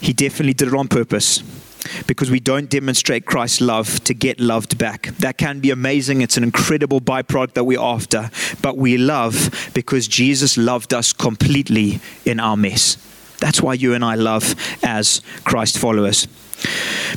He 0.00 0.12
definitely 0.14 0.54
did 0.54 0.68
it 0.68 0.74
on 0.74 0.88
purpose 0.88 1.42
because 2.06 2.30
we 2.30 2.40
don't 2.40 2.68
demonstrate 2.68 3.26
Christ's 3.26 3.60
love 3.60 4.02
to 4.04 4.14
get 4.14 4.40
loved 4.40 4.78
back. 4.78 5.06
That 5.18 5.38
can 5.38 5.60
be 5.60 5.70
amazing. 5.70 6.22
It's 6.22 6.36
an 6.36 6.44
incredible 6.44 7.00
byproduct 7.00 7.54
that 7.54 7.64
we're 7.64 7.80
after. 7.80 8.30
But 8.62 8.76
we 8.76 8.98
love 8.98 9.70
because 9.74 10.08
Jesus 10.08 10.56
loved 10.56 10.94
us 10.94 11.12
completely 11.12 12.00
in 12.24 12.40
our 12.40 12.56
mess. 12.56 12.96
That's 13.38 13.62
why 13.62 13.74
you 13.74 13.94
and 13.94 14.04
I 14.04 14.14
love 14.16 14.54
as 14.84 15.22
Christ 15.44 15.78
followers. 15.78 16.28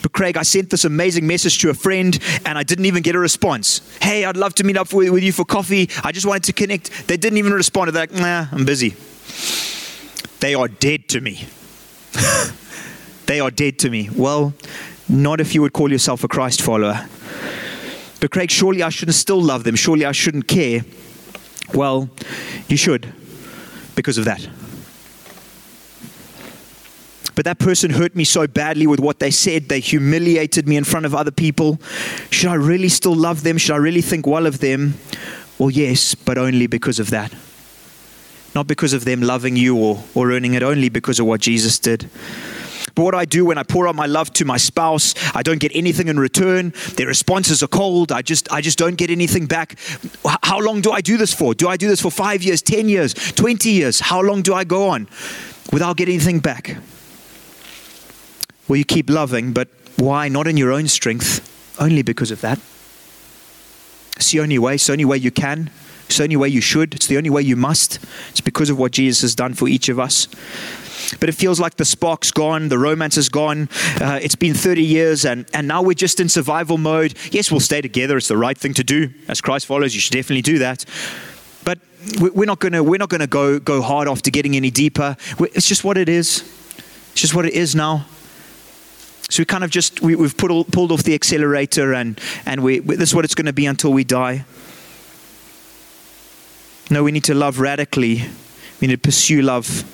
But 0.02 0.14
Craig, 0.14 0.38
I 0.38 0.44
sent 0.44 0.70
this 0.70 0.86
amazing 0.86 1.28
message 1.28 1.60
to 1.60 1.70
a 1.70 1.74
friend 1.74 2.18
and 2.46 2.58
I 2.58 2.64
didn't 2.64 2.86
even 2.86 3.04
get 3.04 3.16
a 3.16 3.20
response. 3.20 3.82
Hey, 4.02 4.24
I'd 4.24 4.38
love 4.38 4.56
to 4.56 4.64
meet 4.64 4.78
up 4.78 4.94
with, 4.94 5.22
you 5.22 5.34
for 5.34 5.46
coffee. 5.46 5.90
I 6.04 6.12
just 6.12 6.26
wanted 6.26 6.46
to 6.46 6.54
connect. 6.54 7.08
They 7.08 7.18
didn't 7.18 7.38
even 7.38 7.54
respond. 7.54 7.92
They're 7.92 8.04
like, 8.04 8.14
nah, 8.14 8.48
I'm 8.52 8.66
busy. 8.66 8.96
They 10.40 10.56
are 10.56 10.68
dead 10.68 11.10
to 11.10 11.22
me. 11.22 11.46
they 13.26 13.40
are 13.40 13.52
dead 13.52 13.80
to 13.80 13.90
me. 13.90 14.10
Well, 14.16 14.54
not 15.10 15.40
if 15.40 15.54
you 15.54 15.62
would 15.62 15.74
call 15.74 15.92
yourself 15.92 16.24
a 16.24 16.28
Christ 16.28 16.62
follower. 16.62 17.08
But 18.20 18.32
Craig, 18.32 18.52
surely 18.52 18.84
I 18.84 18.90
shouldn't 18.90 19.16
still 19.16 19.42
love 19.42 19.64
them. 19.64 19.76
Surely 19.76 20.06
I 20.06 20.14
shouldn't 20.14 20.48
care. 20.48 20.86
Well, 21.74 22.10
you 22.68 22.78
should 22.78 23.14
because 23.96 24.18
of 24.18 24.26
that. 24.26 24.48
But 27.36 27.46
that 27.46 27.58
person 27.58 27.92
hurt 27.92 28.16
me 28.16 28.24
so 28.24 28.46
badly 28.48 28.86
with 28.86 29.00
what 29.00 29.20
they 29.20 29.32
said. 29.32 29.68
They 29.68 29.80
humiliated 29.80 30.68
me 30.68 30.78
in 30.78 30.84
front 30.84 31.06
of 31.06 31.16
other 31.16 31.32
people. 31.32 31.80
Should 32.30 32.50
I 32.50 32.56
really 32.56 32.90
still 32.90 33.16
love 33.16 33.44
them? 33.44 33.58
Should 33.58 33.74
I 33.74 33.78
really 33.78 34.02
think 34.02 34.28
well 34.28 34.46
of 34.46 34.60
them? 34.60 34.96
Well, 35.58 35.72
yes, 35.72 36.16
but 36.16 36.38
only 36.38 36.68
because 36.68 37.00
of 37.00 37.10
that. 37.10 37.34
Not 38.54 38.68
because 38.68 38.94
of 38.94 39.04
them 39.04 39.22
loving 39.22 39.56
you 39.56 39.76
or, 39.76 40.04
or 40.14 40.32
earning 40.32 40.54
it, 40.54 40.62
only 40.62 40.90
because 40.90 41.20
of 41.20 41.26
what 41.26 41.42
Jesus 41.42 41.80
did. 41.80 42.08
But 42.96 43.04
what 43.04 43.16
I 43.16 43.26
do 43.26 43.46
when 43.46 43.58
I 43.58 43.64
pour 43.64 43.88
out 43.88 43.96
my 43.96 44.06
love 44.06 44.32
to 44.34 44.46
my 44.46 44.58
spouse, 44.58 45.16
I 45.36 45.42
don't 45.42 45.60
get 45.60 45.72
anything 45.76 46.08
in 46.08 46.20
return. 46.20 46.74
Their 46.96 47.08
responses 47.08 47.64
are 47.64 47.68
cold. 47.68 48.12
I 48.12 48.22
just, 48.22 48.52
I 48.52 48.62
just 48.62 48.78
don't 48.78 48.96
get 48.96 49.10
anything 49.10 49.48
back. 49.48 49.78
How 50.44 50.60
long 50.60 50.82
do 50.82 50.92
I 50.92 51.02
do 51.02 51.18
this 51.18 51.34
for? 51.34 51.56
Do 51.56 51.68
I 51.68 51.78
do 51.78 51.88
this 51.88 52.02
for 52.02 52.12
five 52.12 52.44
years, 52.44 52.62
10 52.62 52.90
years, 52.90 53.14
20 53.14 53.70
years? 53.70 54.00
How 54.00 54.22
long 54.22 54.42
do 54.44 54.54
I 54.54 54.64
go 54.64 54.90
on 54.90 55.08
without 55.72 55.98
getting 55.98 56.16
anything 56.16 56.40
back? 56.40 56.78
Well, 58.68 58.78
you 58.78 58.86
keep 58.86 59.10
loving, 59.10 59.54
but 59.54 59.70
why? 59.98 60.28
Not 60.28 60.48
in 60.48 60.56
your 60.56 60.72
own 60.72 60.88
strength, 60.88 61.50
only 61.80 62.04
because 62.04 62.32
of 62.32 62.42
that. 62.42 62.60
It's 64.18 64.32
the 64.32 64.40
only 64.40 64.60
way. 64.60 64.76
It's 64.76 64.86
the 64.86 64.94
only 64.94 65.06
way 65.06 65.18
you 65.18 65.32
can. 65.32 65.72
It's 66.06 66.18
the 66.18 66.24
only 66.24 66.36
way 66.36 66.48
you 66.48 66.62
should. 66.62 66.94
It's 66.94 67.08
the 67.08 67.18
only 67.18 67.32
way 67.32 67.42
you 67.42 67.56
must. 67.56 68.00
It's 68.30 68.42
because 68.42 68.70
of 68.70 68.78
what 68.78 68.92
Jesus 68.92 69.22
has 69.22 69.34
done 69.34 69.56
for 69.56 69.68
each 69.68 69.90
of 69.90 70.00
us 70.00 70.28
but 71.20 71.30
it 71.30 71.34
feels 71.34 71.60
like 71.60 71.76
the 71.76 71.86
spark's 71.86 72.32
gone, 72.32 72.70
the 72.70 72.78
romance 72.78 73.18
is 73.18 73.30
gone. 73.30 73.70
Uh, 74.02 74.20
it's 74.22 74.36
been 74.36 74.54
30 74.54 74.84
years, 74.84 75.26
and, 75.26 75.46
and 75.54 75.68
now 75.68 75.82
we're 75.82 75.94
just 75.94 76.20
in 76.20 76.30
survival 76.30 76.78
mode. 76.78 77.14
Yes, 77.32 77.52
we'll 77.52 77.60
stay 77.60 77.82
together. 77.82 78.18
It's 78.18 78.28
the 78.28 78.38
right 78.38 78.58
thing 78.58 78.74
to 78.76 78.84
do. 78.84 79.10
As 79.28 79.42
Christ 79.42 79.66
follows, 79.66 79.94
you 79.94 80.02
should 80.02 80.14
definitely 80.14 80.42
do 80.42 80.60
that. 80.60 80.86
But 81.64 81.80
we're 82.20 82.46
not 82.46 82.60
going 82.60 82.74
to 82.74 82.84
we're 82.84 82.98
not 82.98 83.10
to 83.10 83.28
go 83.28 83.60
go 83.60 83.82
hard 83.82 84.08
after 84.08 84.30
getting 84.30 84.56
any 84.56 84.70
deeper. 84.70 85.16
It's 85.40 85.68
just 85.68 85.84
what 85.84 85.98
it 85.98 86.10
is. 86.10 86.42
It's 87.12 87.22
just 87.22 87.36
what 87.36 87.46
it 87.46 87.54
is 87.54 87.76
now. 87.76 88.06
So 89.30 89.42
we 89.42 89.46
kind 89.46 89.64
of 89.64 89.70
just 89.72 90.02
we, 90.02 90.18
have 90.18 90.38
pulled 90.38 90.92
off 90.92 91.04
the 91.04 91.14
accelerator, 91.16 91.94
and 91.94 92.20
and 92.46 92.62
we, 92.62 92.80
this 92.80 93.10
is 93.10 93.16
what 93.16 93.26
it's 93.26 93.36
going 93.36 93.46
to 93.46 93.54
be 93.54 93.66
until 93.66 93.94
we 93.94 94.04
die. 94.04 94.46
No, 96.92 97.04
we 97.04 97.12
need 97.12 97.24
to 97.26 97.34
love 97.34 97.60
radically. 97.60 98.26
We 98.82 98.88
need 98.88 98.96
to 98.96 99.08
pursue 99.08 99.42
love 99.42 99.86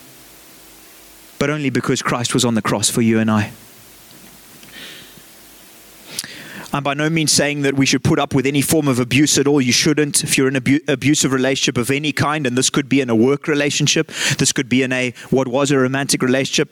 but 1.40 1.50
only 1.50 1.70
because 1.70 2.02
Christ 2.02 2.34
was 2.34 2.46
on 2.46 2.54
the 2.54 2.62
cross 2.62 2.90
for 2.90 3.02
you 3.02 3.20
and 3.20 3.32
I. 3.32 3.52
I'm 6.72 6.84
by 6.84 6.94
no 6.94 7.10
means 7.10 7.32
saying 7.32 7.64
that 7.64 7.74
we 7.74 7.88
should 7.88 8.04
put 8.04 8.20
up 8.20 8.36
with 8.36 8.46
any 8.46 8.62
form 8.62 8.88
of 8.88 9.00
abuse 9.00 9.40
at 9.40 9.48
all. 9.48 9.60
You 9.60 9.72
shouldn't. 9.72 10.24
If 10.24 10.38
you're 10.38 10.48
in 10.48 10.56
an 10.56 10.62
abu- 10.62 10.82
abusive 10.88 11.34
relationship 11.34 11.80
of 11.80 11.90
any 11.90 12.12
kind, 12.12 12.46
and 12.46 12.56
this 12.56 12.70
could 12.70 12.88
be 12.88 13.02
in 13.02 13.10
a 13.10 13.16
work 13.16 13.48
relationship, 13.48 14.12
this 14.38 14.52
could 14.52 14.70
be 14.70 14.84
in 14.84 14.94
a 14.94 15.16
what 15.32 15.48
was 15.48 15.72
a 15.72 15.80
romantic 15.80 16.22
relationship, 16.22 16.70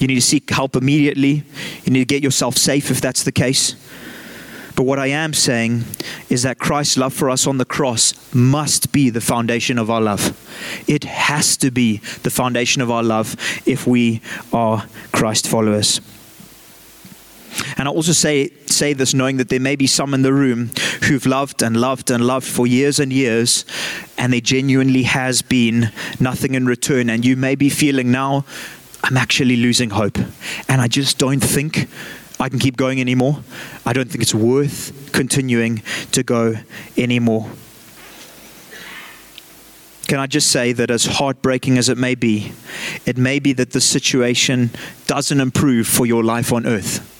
you 0.00 0.08
need 0.08 0.16
to 0.16 0.22
seek 0.22 0.50
help 0.50 0.74
immediately. 0.74 1.44
You 1.84 1.92
need 1.92 2.00
to 2.00 2.04
get 2.04 2.20
yourself 2.20 2.56
safe 2.56 2.90
if 2.90 3.00
that's 3.00 3.22
the 3.22 3.30
case. 3.30 3.76
But 4.78 4.84
what 4.84 5.00
I 5.00 5.08
am 5.08 5.32
saying 5.32 5.82
is 6.28 6.44
that 6.44 6.60
Christ's 6.60 6.96
love 6.96 7.12
for 7.12 7.30
us 7.30 7.48
on 7.48 7.58
the 7.58 7.64
cross 7.64 8.14
must 8.32 8.92
be 8.92 9.10
the 9.10 9.20
foundation 9.20 9.76
of 9.76 9.90
our 9.90 10.00
love. 10.00 10.38
It 10.86 11.02
has 11.02 11.56
to 11.56 11.72
be 11.72 11.96
the 12.22 12.30
foundation 12.30 12.80
of 12.80 12.88
our 12.88 13.02
love 13.02 13.34
if 13.66 13.88
we 13.88 14.20
are 14.52 14.86
Christ 15.10 15.48
followers. 15.48 16.00
And 17.76 17.88
I 17.88 17.90
also 17.90 18.12
say, 18.12 18.50
say 18.66 18.92
this 18.92 19.14
knowing 19.14 19.38
that 19.38 19.48
there 19.48 19.58
may 19.58 19.74
be 19.74 19.88
some 19.88 20.14
in 20.14 20.22
the 20.22 20.32
room 20.32 20.70
who've 21.08 21.26
loved 21.26 21.60
and 21.60 21.76
loved 21.76 22.08
and 22.12 22.24
loved 22.24 22.46
for 22.46 22.64
years 22.64 23.00
and 23.00 23.12
years, 23.12 23.64
and 24.16 24.32
there 24.32 24.40
genuinely 24.40 25.02
has 25.02 25.42
been 25.42 25.90
nothing 26.20 26.54
in 26.54 26.66
return. 26.66 27.10
And 27.10 27.24
you 27.24 27.34
may 27.34 27.56
be 27.56 27.68
feeling 27.68 28.12
now, 28.12 28.44
I'm 29.02 29.16
actually 29.16 29.56
losing 29.56 29.90
hope. 29.90 30.18
And 30.68 30.80
I 30.80 30.86
just 30.86 31.18
don't 31.18 31.40
think 31.40 31.88
I 32.40 32.48
can 32.48 32.58
keep 32.58 32.76
going 32.76 33.00
anymore. 33.00 33.42
I 33.84 33.92
don't 33.92 34.10
think 34.10 34.22
it's 34.22 34.34
worth 34.34 35.10
continuing 35.12 35.82
to 36.12 36.22
go 36.22 36.54
anymore. 36.96 37.50
Can 40.06 40.18
I 40.18 40.26
just 40.26 40.50
say 40.50 40.72
that, 40.72 40.90
as 40.90 41.04
heartbreaking 41.04 41.76
as 41.76 41.90
it 41.90 41.98
may 41.98 42.14
be, 42.14 42.52
it 43.04 43.18
may 43.18 43.38
be 43.38 43.52
that 43.52 43.72
the 43.72 43.80
situation 43.80 44.70
doesn't 45.06 45.38
improve 45.38 45.86
for 45.86 46.06
your 46.06 46.24
life 46.24 46.50
on 46.50 46.66
earth. 46.66 47.14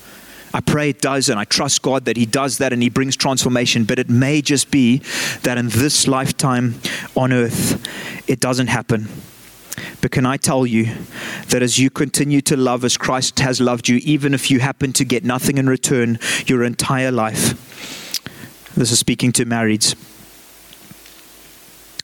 I 0.55 0.61
pray 0.61 0.89
it 0.89 1.03
does, 1.03 1.29
and 1.29 1.39
I 1.39 1.45
trust 1.45 1.83
God 1.83 2.07
that 2.07 2.17
He 2.17 2.25
does 2.25 2.57
that 2.59 2.73
and 2.73 2.83
He 2.83 2.89
brings 2.89 3.15
transformation. 3.15 3.85
But 3.85 3.99
it 3.99 4.09
may 4.09 4.41
just 4.41 4.71
be 4.71 5.03
that 5.43 5.59
in 5.59 5.69
this 5.69 6.09
lifetime 6.09 6.81
on 7.15 7.33
earth, 7.33 7.85
it 8.27 8.41
doesn't 8.41 8.69
happen. 8.69 9.09
But 10.01 10.11
can 10.11 10.27
I 10.27 10.37
tell 10.37 10.67
you 10.67 10.95
that 11.49 11.63
as 11.63 11.79
you 11.79 11.91
continue 11.91 12.41
to 12.43 12.57
love 12.57 12.85
as 12.85 12.97
Christ 12.97 13.39
has 13.41 13.61
loved 13.61 13.89
you, 13.89 13.97
even 14.05 14.35
if 14.35 14.51
you 14.51 14.61
happen 14.61 14.93
to 14.95 15.05
get 15.05 15.25
nothing 15.25 15.59
in 15.59 15.69
return 15.69 16.19
your 16.47 16.65
entire 16.65 17.11
life, 17.11 17.55
this 18.75 18.93
is 18.93 18.99
speaking 18.99 19.33
to 19.33 19.45
marrieds. 19.45 19.97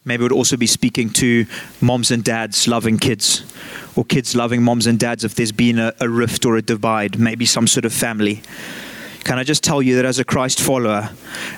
Maybe 0.04 0.22
it 0.22 0.24
would 0.24 0.32
also 0.32 0.56
be 0.56 0.66
speaking 0.66 1.08
to 1.14 1.46
moms 1.80 2.10
and 2.10 2.22
dads 2.22 2.68
loving 2.68 2.98
kids, 2.98 3.44
or 3.96 4.04
kids 4.04 4.36
loving 4.36 4.62
moms 4.62 4.86
and 4.86 4.98
dads 4.98 5.24
if 5.24 5.34
there's 5.34 5.52
been 5.52 5.78
a, 5.78 5.94
a 6.00 6.08
rift 6.08 6.44
or 6.44 6.56
a 6.56 6.62
divide, 6.62 7.18
maybe 7.18 7.46
some 7.46 7.66
sort 7.66 7.84
of 7.84 7.92
family. 7.92 8.42
Can 9.24 9.38
I 9.38 9.44
just 9.44 9.64
tell 9.64 9.80
you 9.80 9.96
that 9.96 10.04
as 10.04 10.18
a 10.18 10.24
Christ 10.24 10.60
follower, 10.60 11.08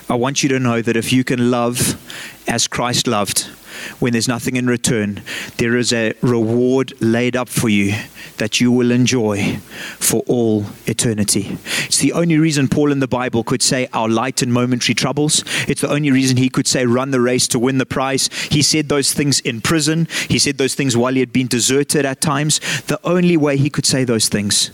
I 0.08 0.14
want 0.14 0.44
you 0.44 0.48
to 0.50 0.60
know 0.60 0.80
that 0.80 0.96
if 0.96 1.12
you 1.12 1.24
can 1.24 1.50
love 1.50 2.00
as 2.46 2.68
Christ 2.68 3.08
loved, 3.08 3.50
when 3.98 4.12
there's 4.12 4.28
nothing 4.28 4.56
in 4.56 4.66
return, 4.66 5.22
there 5.58 5.76
is 5.76 5.92
a 5.92 6.14
reward 6.22 6.92
laid 7.00 7.36
up 7.36 7.48
for 7.48 7.68
you 7.68 7.94
that 8.38 8.60
you 8.60 8.70
will 8.70 8.90
enjoy 8.90 9.56
for 9.98 10.22
all 10.26 10.66
eternity. 10.86 11.58
It's 11.84 11.98
the 11.98 12.12
only 12.12 12.38
reason 12.38 12.68
Paul 12.68 12.92
in 12.92 13.00
the 13.00 13.08
Bible 13.08 13.44
could 13.44 13.62
say, 13.62 13.88
Our 13.92 14.08
light 14.08 14.42
and 14.42 14.52
momentary 14.52 14.94
troubles. 14.94 15.44
It's 15.68 15.80
the 15.80 15.90
only 15.90 16.10
reason 16.10 16.36
he 16.36 16.48
could 16.48 16.66
say, 16.66 16.86
Run 16.86 17.10
the 17.10 17.20
race 17.20 17.48
to 17.48 17.58
win 17.58 17.78
the 17.78 17.86
prize. 17.86 18.28
He 18.50 18.62
said 18.62 18.88
those 18.88 19.12
things 19.12 19.40
in 19.40 19.60
prison, 19.60 20.08
he 20.28 20.38
said 20.38 20.58
those 20.58 20.74
things 20.74 20.96
while 20.96 21.14
he 21.14 21.20
had 21.20 21.32
been 21.32 21.46
deserted 21.46 22.04
at 22.04 22.20
times. 22.20 22.60
The 22.82 23.00
only 23.04 23.36
way 23.36 23.56
he 23.56 23.70
could 23.70 23.86
say 23.86 24.04
those 24.04 24.28
things 24.28 24.70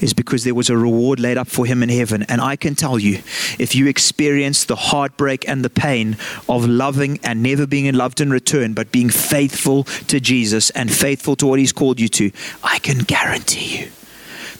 is 0.00 0.12
because 0.14 0.44
there 0.44 0.54
was 0.54 0.70
a 0.70 0.76
reward 0.76 1.20
laid 1.20 1.38
up 1.38 1.48
for 1.48 1.66
him 1.66 1.82
in 1.82 1.88
heaven. 1.88 2.22
And 2.24 2.40
I 2.40 2.56
can 2.56 2.74
tell 2.74 2.98
you, 2.98 3.22
if 3.58 3.74
you 3.74 3.86
experience 3.86 4.64
the 4.64 4.76
heartbreak 4.76 5.48
and 5.48 5.64
the 5.64 5.70
pain 5.70 6.16
of 6.48 6.66
loving 6.66 7.20
and 7.22 7.42
never 7.42 7.66
being 7.66 7.92
loved 7.94 8.20
in 8.20 8.30
return, 8.30 8.74
but 8.74 8.92
being 8.92 9.10
faithful 9.10 9.84
to 9.84 10.20
Jesus 10.20 10.70
and 10.70 10.92
faithful 10.92 11.36
to 11.36 11.46
what 11.46 11.58
he's 11.58 11.72
called 11.72 12.00
you 12.00 12.08
to, 12.08 12.30
I 12.62 12.78
can 12.78 12.98
guarantee 12.98 13.78
you 13.78 13.90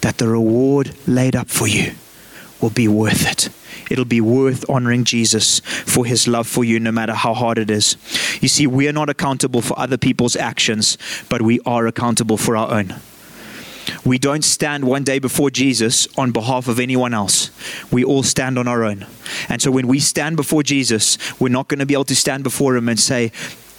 that 0.01 0.19
the 0.19 0.29
reward 0.29 0.95
laid 1.07 1.37
up 1.37 1.49
for 1.49 1.67
you 1.67 1.93
will 2.61 2.71
be 2.71 2.89
worth 2.89 3.31
it. 3.31 3.49
It'll 3.91 4.05
be 4.05 4.21
worth 4.21 4.69
honoring 4.71 5.05
Jesus 5.05 5.61
for 5.61 6.05
his 6.05 6.29
love 6.29 6.47
for 6.47 6.63
you, 6.63 6.79
no 6.79 6.93
matter 6.93 7.13
how 7.13 7.35
hard 7.35 7.59
it 7.59 7.71
is. 7.71 7.97
You 8.41 8.49
see, 8.49 8.67
we 8.67 8.89
are 8.89 8.93
not 8.93 9.11
accountable 9.11 9.63
for 9.63 9.79
other 9.79 9.99
people's 9.99 10.37
actions, 10.37 10.97
but 11.29 11.43
we 11.43 11.61
are 11.67 11.87
accountable 11.87 12.37
for 12.37 12.57
our 12.57 12.71
own. 12.71 12.95
We 14.05 14.19
don't 14.19 14.45
stand 14.45 14.85
one 14.85 15.05
day 15.05 15.19
before 15.19 15.51
Jesus 15.51 16.07
on 16.17 16.33
behalf 16.33 16.69
of 16.69 16.79
anyone 16.79 17.15
else. 17.15 17.51
We 17.91 18.05
all 18.05 18.23
stand 18.23 18.59
on 18.59 18.69
our 18.69 18.85
own. 18.85 19.07
And 19.49 19.61
so 19.61 19.71
when 19.71 19.87
we 19.87 20.01
stand 20.01 20.37
before 20.37 20.63
Jesus, 20.63 21.19
we're 21.41 21.49
not 21.49 21.69
going 21.69 21.81
to 21.81 21.87
be 21.87 21.95
able 21.95 22.05
to 22.05 22.17
stand 22.17 22.45
before 22.45 22.77
him 22.77 22.89
and 22.89 22.99
say, 22.99 23.33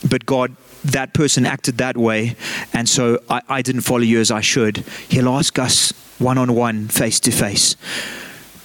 But 0.10 0.26
God, 0.26 0.56
that 0.84 1.14
person 1.14 1.46
acted 1.46 1.78
that 1.78 1.98
way, 1.98 2.36
and 2.74 2.90
so 2.90 3.20
I, 3.30 3.42
I 3.48 3.62
didn't 3.62 3.82
follow 3.82 4.02
you 4.02 4.20
as 4.20 4.32
I 4.32 4.42
should. 4.42 4.78
He'll 5.10 5.30
ask 5.30 5.60
us 5.60 5.94
one 6.18 6.38
on 6.38 6.56
one, 6.56 6.88
face 6.88 7.20
to 7.22 7.32
face. 7.32 7.76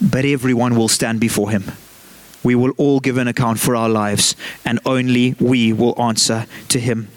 But 0.01 0.25
everyone 0.25 0.77
will 0.77 0.88
stand 0.88 1.20
before 1.20 1.51
him. 1.51 1.64
We 2.42 2.55
will 2.55 2.72
all 2.77 3.01
give 3.01 3.18
an 3.18 3.29
account 3.29 3.59
for 3.59 3.75
our 3.75 3.88
lives, 3.88 4.37
and 4.64 4.79
only 4.87 5.35
we 5.40 5.72
will 5.72 6.01
answer 6.01 6.46
to 6.68 6.79
him. 6.79 7.09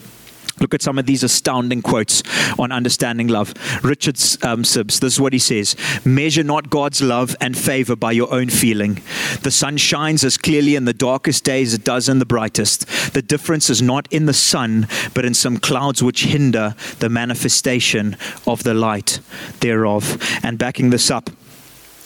Look 0.59 0.73
at 0.73 0.81
some 0.81 0.97
of 0.99 1.05
these 1.05 1.23
astounding 1.23 1.81
quotes 1.81 2.23
on 2.59 2.71
understanding 2.71 3.27
love. 3.27 3.53
Richard 3.83 4.15
um, 4.43 4.63
Sibbes, 4.63 4.99
this 4.99 5.13
is 5.13 5.19
what 5.19 5.33
he 5.33 5.39
says 5.39 5.75
Measure 6.05 6.43
not 6.43 6.69
God's 6.69 7.01
love 7.01 7.35
and 7.39 7.57
favor 7.57 7.95
by 7.95 8.11
your 8.11 8.33
own 8.33 8.49
feeling. 8.49 9.01
The 9.41 9.51
sun 9.51 9.77
shines 9.77 10.23
as 10.23 10.37
clearly 10.37 10.75
in 10.75 10.85
the 10.85 10.93
darkest 10.93 11.43
days 11.43 11.69
as 11.69 11.79
it 11.79 11.83
does 11.83 12.09
in 12.09 12.19
the 12.19 12.25
brightest. 12.25 12.87
The 13.13 13.21
difference 13.21 13.69
is 13.69 13.81
not 13.81 14.07
in 14.11 14.25
the 14.25 14.33
sun, 14.33 14.87
but 15.13 15.25
in 15.25 15.33
some 15.33 15.57
clouds 15.57 16.01
which 16.01 16.25
hinder 16.25 16.75
the 16.99 17.09
manifestation 17.09 18.17
of 18.47 18.63
the 18.63 18.73
light 18.73 19.19
thereof. 19.59 20.17
And 20.43 20.57
backing 20.57 20.89
this 20.89 21.11
up, 21.11 21.29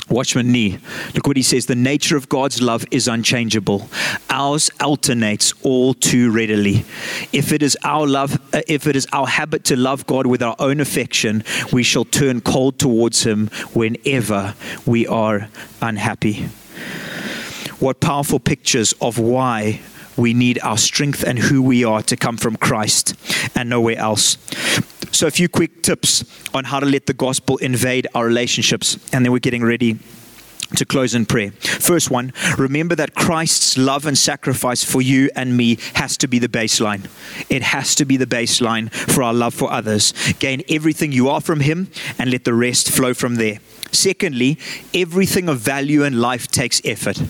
Watchman 0.09 0.51
Nee, 0.51 0.79
look 1.13 1.27
what 1.27 1.37
he 1.37 1.43
says. 1.43 1.65
The 1.65 1.75
nature 1.75 2.17
of 2.17 2.27
God's 2.29 2.61
love 2.61 2.85
is 2.91 3.07
unchangeable. 3.07 3.89
Ours 4.29 4.69
alternates 4.81 5.53
all 5.63 5.93
too 5.93 6.29
readily. 6.31 6.85
If 7.31 7.51
it 7.51 7.63
is 7.63 7.77
our 7.83 8.05
love, 8.05 8.39
uh, 8.53 8.61
if 8.67 8.85
it 8.85 8.95
is 8.95 9.07
our 9.13 9.27
habit 9.27 9.63
to 9.65 9.75
love 9.75 10.05
God 10.05 10.27
with 10.27 10.43
our 10.43 10.55
own 10.59 10.79
affection, 10.79 11.43
we 11.71 11.83
shall 11.83 12.05
turn 12.05 12.41
cold 12.41 12.79
towards 12.79 13.23
Him 13.23 13.47
whenever 13.73 14.55
we 14.85 15.07
are 15.07 15.47
unhappy. 15.81 16.47
What 17.79 17.99
powerful 17.99 18.39
pictures 18.39 18.93
of 19.01 19.17
why 19.17 19.81
we 20.15 20.33
need 20.33 20.59
our 20.61 20.77
strength 20.77 21.23
and 21.23 21.39
who 21.39 21.61
we 21.61 21.83
are 21.83 22.01
to 22.03 22.15
come 22.15 22.37
from 22.37 22.55
Christ 22.55 23.15
and 23.55 23.69
nowhere 23.69 23.97
else. 23.97 24.37
So, 25.13 25.27
a 25.27 25.31
few 25.31 25.47
quick 25.47 25.83
tips 25.83 26.25
on 26.55 26.63
how 26.63 26.79
to 26.79 26.87
let 26.87 27.05
the 27.05 27.13
gospel 27.13 27.57
invade 27.57 28.07
our 28.15 28.25
relationships, 28.25 28.97
and 29.13 29.23
then 29.23 29.31
we're 29.31 29.37
getting 29.37 29.63
ready 29.63 29.99
to 30.75 30.85
close 30.85 31.13
in 31.13 31.27
prayer. 31.27 31.51
First 31.51 32.09
one, 32.09 32.33
remember 32.57 32.95
that 32.95 33.13
Christ's 33.13 33.77
love 33.77 34.07
and 34.07 34.17
sacrifice 34.17 34.83
for 34.83 35.03
you 35.03 35.29
and 35.35 35.55
me 35.55 35.77
has 35.93 36.17
to 36.17 36.27
be 36.27 36.39
the 36.39 36.47
baseline. 36.47 37.07
It 37.47 37.61
has 37.61 37.93
to 37.95 38.05
be 38.05 38.17
the 38.17 38.25
baseline 38.25 38.91
for 38.91 39.21
our 39.21 39.35
love 39.35 39.53
for 39.53 39.71
others. 39.71 40.13
Gain 40.39 40.63
everything 40.67 41.11
you 41.11 41.29
are 41.29 41.41
from 41.41 41.59
Him 41.59 41.91
and 42.17 42.31
let 42.31 42.43
the 42.43 42.55
rest 42.55 42.89
flow 42.89 43.13
from 43.13 43.35
there. 43.35 43.59
Secondly, 43.91 44.57
everything 44.95 45.47
of 45.47 45.59
value 45.59 46.03
in 46.03 46.19
life 46.19 46.47
takes 46.47 46.81
effort. 46.83 47.21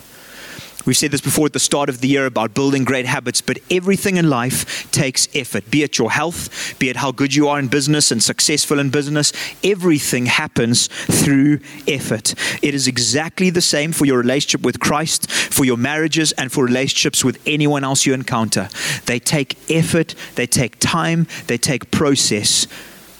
We've 0.85 0.97
said 0.97 1.11
this 1.11 1.21
before 1.21 1.45
at 1.45 1.53
the 1.53 1.59
start 1.59 1.87
of 1.87 2.01
the 2.01 2.09
year 2.09 2.25
about 2.25 2.53
building 2.53 2.83
great 2.83 3.05
habits, 3.05 3.39
but 3.39 3.57
everything 3.71 4.17
in 4.17 4.29
life 4.29 4.91
takes 4.91 5.29
effort. 5.33 5.71
Be 5.71 5.83
it 5.83 5.97
your 5.97 6.11
health, 6.11 6.77
be 6.77 6.89
it 6.89 6.97
how 6.97 7.13
good 7.13 7.33
you 7.33 7.47
are 7.47 7.57
in 7.57 7.69
business 7.69 8.11
and 8.11 8.21
successful 8.21 8.79
in 8.79 8.89
business, 8.89 9.31
everything 9.63 10.25
happens 10.25 10.87
through 10.87 11.59
effort. 11.87 12.35
It 12.61 12.75
is 12.75 12.87
exactly 12.87 13.49
the 13.49 13.61
same 13.61 13.93
for 13.93 14.05
your 14.05 14.17
relationship 14.17 14.61
with 14.61 14.81
Christ, 14.81 15.31
for 15.31 15.63
your 15.63 15.77
marriages, 15.77 16.33
and 16.33 16.51
for 16.51 16.65
relationships 16.65 17.23
with 17.23 17.41
anyone 17.47 17.85
else 17.85 18.05
you 18.05 18.13
encounter. 18.13 18.67
They 19.05 19.19
take 19.19 19.57
effort, 19.71 20.15
they 20.35 20.47
take 20.47 20.79
time, 20.79 21.27
they 21.47 21.57
take 21.57 21.91
process. 21.91 22.67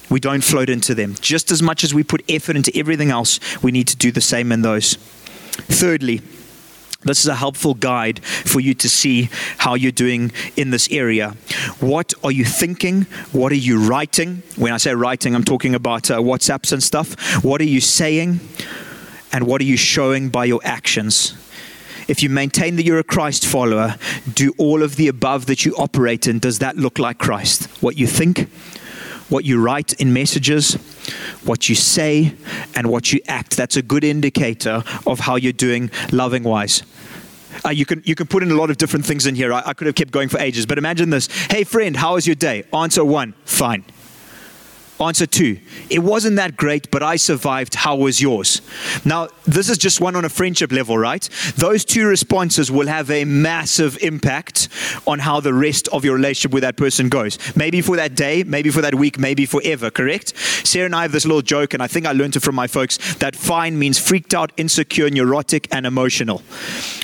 We 0.10 0.20
don't 0.20 0.44
float 0.44 0.70
into 0.70 0.94
them. 0.94 1.16
Just 1.22 1.50
as 1.50 1.64
much 1.64 1.86
as 1.86 1.94
we 1.94 2.04
put 2.04 2.24
effort 2.30 2.58
into 2.58 2.76
everything 2.78 3.10
else, 3.10 3.40
we 3.64 3.72
need 3.72 3.88
to 3.88 3.96
do 3.96 4.12
the 4.12 4.22
same 4.22 4.52
in 4.52 4.62
those. 4.62 4.96
Thirdly, 5.54 6.22
this 7.06 7.20
is 7.20 7.28
a 7.28 7.36
helpful 7.36 7.74
guide 7.74 8.24
for 8.24 8.60
you 8.60 8.74
to 8.76 8.90
see 8.90 9.30
how 9.58 9.76
you're 9.76 9.92
doing 9.92 10.32
in 10.56 10.70
this 10.72 10.90
area. 10.92 11.32
What 11.80 12.14
are 12.24 12.32
you 12.32 12.46
thinking? 12.46 13.04
What 13.32 13.52
are 13.52 13.56
you 13.56 13.80
writing? 13.80 14.44
When 14.56 14.74
I 14.74 14.78
say 14.78 14.94
writing, 14.94 15.36
I'm 15.36 15.44
talking 15.44 15.76
about 15.76 16.10
uh, 16.10 16.20
WhatsApps 16.20 16.72
and 16.72 16.82
stuff. 16.82 17.44
What 17.44 17.62
are 17.62 17.66
you 17.66 17.82
saying? 17.82 18.40
And 19.32 19.48
what 19.48 19.62
are 19.62 19.66
you 19.66 19.78
showing 19.78 20.30
by 20.30 20.46
your 20.46 20.62
actions? 20.64 21.36
If 22.08 22.22
you 22.22 22.30
maintain 22.30 22.76
that 22.76 22.84
you're 22.84 23.00
a 23.00 23.04
Christ 23.04 23.46
follower, 23.46 23.96
do 24.32 24.54
all 24.58 24.84
of 24.84 24.96
the 24.96 25.08
above 25.08 25.46
that 25.46 25.66
you 25.66 25.74
operate 25.76 26.28
in, 26.28 26.40
does 26.40 26.60
that 26.60 26.76
look 26.76 27.00
like 27.00 27.18
Christ? 27.18 27.66
What 27.82 27.98
you 27.98 28.08
think, 28.08 28.50
what 29.30 29.46
you 29.46 29.62
write 29.62 29.94
in 29.94 30.14
messages, 30.14 30.78
what 31.46 31.70
you 31.70 31.76
say, 31.76 32.36
and 32.76 32.88
what 32.88 33.12
you 33.12 33.20
act. 33.28 33.58
That's 33.58 33.78
a 33.78 33.82
good 33.82 34.04
indicator 34.04 34.84
of 35.06 35.20
how 35.20 35.36
you're 35.36 35.54
doing 35.54 35.92
loving 36.12 36.44
wise. 36.44 36.84
Uh, 37.66 37.70
you 37.70 37.86
can 37.86 38.02
you 38.06 38.16
can 38.16 38.28
put 38.28 38.44
in 38.44 38.52
a 38.52 38.56
lot 38.56 38.70
of 38.70 38.78
different 38.78 39.06
things 39.06 39.26
in 39.26 39.36
here. 39.36 39.54
I, 39.54 39.64
I 39.68 39.74
could 39.74 39.88
have 39.88 39.96
kept 39.96 40.12
going 40.12 40.30
for 40.30 40.40
ages, 40.40 40.66
but 40.66 40.78
imagine 40.78 41.10
this: 41.10 41.28
Hey, 41.50 41.64
friend, 41.64 41.96
how 41.96 42.16
was 42.16 42.26
your 42.26 42.36
day? 42.36 42.64
Answer 42.74 43.06
one: 43.06 43.34
Fine. 43.46 43.86
Answer 45.00 45.26
two, 45.26 45.60
it 45.90 46.00
wasn't 46.00 46.36
that 46.36 46.56
great, 46.56 46.92
but 46.92 47.02
I 47.02 47.16
survived. 47.16 47.74
How 47.74 47.96
was 47.96 48.22
yours? 48.22 48.62
Now, 49.04 49.28
this 49.46 49.68
is 49.68 49.78
just 49.78 50.00
one 50.00 50.16
on 50.16 50.24
a 50.24 50.30
friendship 50.30 50.72
level, 50.72 50.98
right? 50.98 51.28
Those 51.58 51.84
two 51.84 52.06
responses 52.06 52.70
will 52.70 52.88
have 52.88 53.10
a 53.10 53.26
massive 53.26 53.98
impact 54.04 54.70
on 55.08 55.20
how 55.20 55.40
the 55.40 55.54
rest 55.54 55.88
of 55.90 56.06
your 56.06 56.16
relationship 56.16 56.54
with 56.54 56.62
that 56.62 56.78
person 56.78 57.10
goes. 57.10 57.40
Maybe 57.56 57.82
for 57.82 57.96
that 57.96 58.16
day, 58.16 58.44
maybe 58.44 58.70
for 58.70 58.82
that 58.82 58.94
week, 58.94 59.18
maybe 59.18 59.48
forever, 59.48 59.90
correct? 59.90 60.38
Sarah 60.38 60.86
and 60.86 60.96
I 60.96 61.02
have 61.02 61.12
this 61.12 61.26
little 61.26 61.42
joke, 61.42 61.74
and 61.74 61.82
I 61.82 61.88
think 61.88 62.06
I 62.06 62.12
learned 62.12 62.36
it 62.36 62.42
from 62.42 62.56
my 62.56 62.68
folks 62.68 63.16
that 63.16 63.36
fine 63.36 63.80
means 63.80 63.98
freaked 63.98 64.36
out, 64.36 64.52
insecure, 64.58 65.10
neurotic, 65.10 65.68
and 65.74 65.88
emotional. 65.88 66.44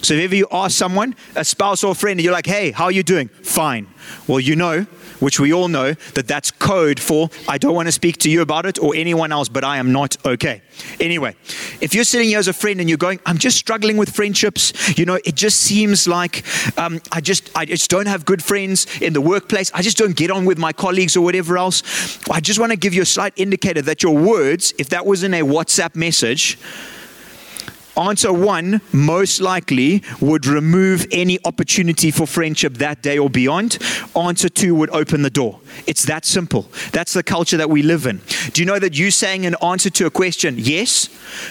So 0.04 0.14
if 0.14 0.26
ever 0.26 0.36
you 0.36 0.48
ask 0.52 0.78
someone, 0.78 1.16
a 1.36 1.44
spouse 1.44 1.84
or 1.84 1.92
a 1.92 1.96
friend, 1.96 2.20
and 2.20 2.24
you're 2.24 2.34
like, 2.34 2.46
hey, 2.46 2.72
how 2.72 2.86
are 2.86 2.92
you 2.92 3.04
doing? 3.04 3.30
Fine. 3.30 3.88
Well, 4.28 4.40
you 4.40 4.56
know 4.56 4.86
which 5.20 5.40
we 5.40 5.54
all 5.54 5.68
know 5.68 5.94
that 6.14 6.28
that's 6.28 6.52
code 6.52 7.00
for 7.00 7.30
I 7.48 7.58
don't 7.58 7.76
want 7.76 7.88
to 7.88 7.92
speak 7.92 8.18
to 8.20 8.30
you 8.30 8.42
about 8.42 8.66
it 8.66 8.80
or 8.80 8.96
anyone 8.96 9.32
else, 9.32 9.50
but 9.50 9.64
I 9.64 9.78
am 9.78 9.92
not 9.92 10.18
okay. 10.26 10.62
Anyway, 11.00 11.36
if 11.82 11.94
you're 11.94 12.04
sitting 12.04 12.30
here 12.30 12.40
as 12.40 12.48
a 12.48 12.54
friend 12.54 12.80
and 12.80 12.90
you're 12.90 12.98
going, 12.98 13.20
I'm 13.26 13.38
just 13.38 13.58
struggling 13.58 13.98
with 13.98 14.10
friendships, 14.10 14.98
you 14.98 15.06
know, 15.06 15.20
it 15.26 15.36
just 15.36 15.62
seems 15.62 16.08
like 16.08 16.44
um, 16.78 17.02
I 17.12 17.22
just 17.22 17.50
I 17.56 17.66
just 17.66 17.90
don't 17.90 18.08
have 18.08 18.26
good 18.26 18.44
friends 18.44 18.88
in 19.02 19.14
the 19.14 19.22
workplace. 19.22 19.72
I 19.74 19.82
just 19.82 19.98
don't 19.98 20.16
get 20.16 20.32
on 20.32 20.46
with 20.46 20.58
my 20.58 20.74
colleagues 20.74 21.16
or 21.18 21.22
whatever 21.22 21.58
else. 21.58 21.84
I 22.30 22.40
just 22.40 22.60
want 22.60 22.72
to 22.72 22.78
give 22.78 22.94
you 22.94 23.02
a 23.02 23.06
slight 23.06 23.34
indicator 23.36 23.82
that 23.84 24.04
your 24.04 24.16
words, 24.16 24.74
if 24.78 24.90
that 24.90 25.06
was 25.06 25.24
in 25.24 25.34
a 25.34 25.42
WhatsApp 25.42 25.96
message, 25.96 26.58
Answer 28.00 28.32
one 28.32 28.80
most 28.94 29.42
likely 29.42 30.04
would 30.22 30.46
remove 30.46 31.06
any 31.12 31.38
opportunity 31.44 32.12
for 32.12 32.26
friendship 32.26 32.76
that 32.76 33.02
day 33.02 33.18
or 33.18 33.30
beyond. 33.30 33.78
Answer 34.16 34.48
two 34.48 34.74
would 34.74 34.90
open 34.92 35.22
the 35.22 35.30
door. 35.30 35.60
It's 35.86 36.06
that 36.06 36.26
simple. 36.26 36.70
That's 36.94 37.12
the 37.12 37.24
culture 37.24 37.58
that 37.58 37.70
we 37.70 37.84
live 37.84 38.06
in. 38.06 38.22
Do 38.54 38.62
you 38.62 38.66
know 38.66 38.80
that 38.80 38.98
you 38.98 39.12
saying 39.12 39.46
an 39.46 39.56
answer 39.62 39.90
to 39.90 40.06
a 40.06 40.10
question, 40.10 40.56
yes, 40.58 41.08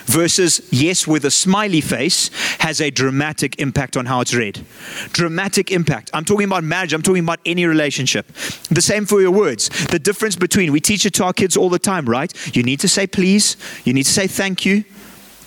versus 0.06 0.66
yes 0.70 1.06
with 1.06 1.26
a 1.26 1.30
smiley 1.30 1.82
face, 1.82 2.30
has 2.60 2.80
a 2.80 2.90
dramatic 2.90 3.60
impact 3.60 3.96
on 3.96 4.06
how 4.06 4.22
it's 4.22 4.34
read? 4.34 4.64
Dramatic 5.12 5.70
impact. 5.70 6.10
I'm 6.14 6.24
talking 6.24 6.46
about 6.46 6.64
marriage, 6.64 6.94
I'm 6.94 7.02
talking 7.02 7.24
about 7.24 7.40
any 7.44 7.66
relationship. 7.66 8.26
The 8.70 8.82
same 8.82 9.04
for 9.04 9.20
your 9.20 9.32
words. 9.32 9.68
The 9.88 9.98
difference 9.98 10.36
between, 10.36 10.72
we 10.72 10.80
teach 10.80 11.04
it 11.04 11.12
to 11.14 11.24
our 11.24 11.34
kids 11.34 11.58
all 11.58 11.68
the 11.68 11.78
time, 11.78 12.06
right? 12.06 12.32
You 12.56 12.62
need 12.62 12.80
to 12.80 12.88
say 12.88 13.06
please, 13.06 13.58
you 13.84 13.92
need 13.92 14.04
to 14.04 14.12
say 14.12 14.26
thank 14.26 14.64
you. 14.64 14.84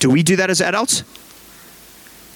Do 0.02 0.10
we 0.10 0.24
do 0.24 0.34
that 0.34 0.50
as 0.50 0.60
adults? 0.60 1.04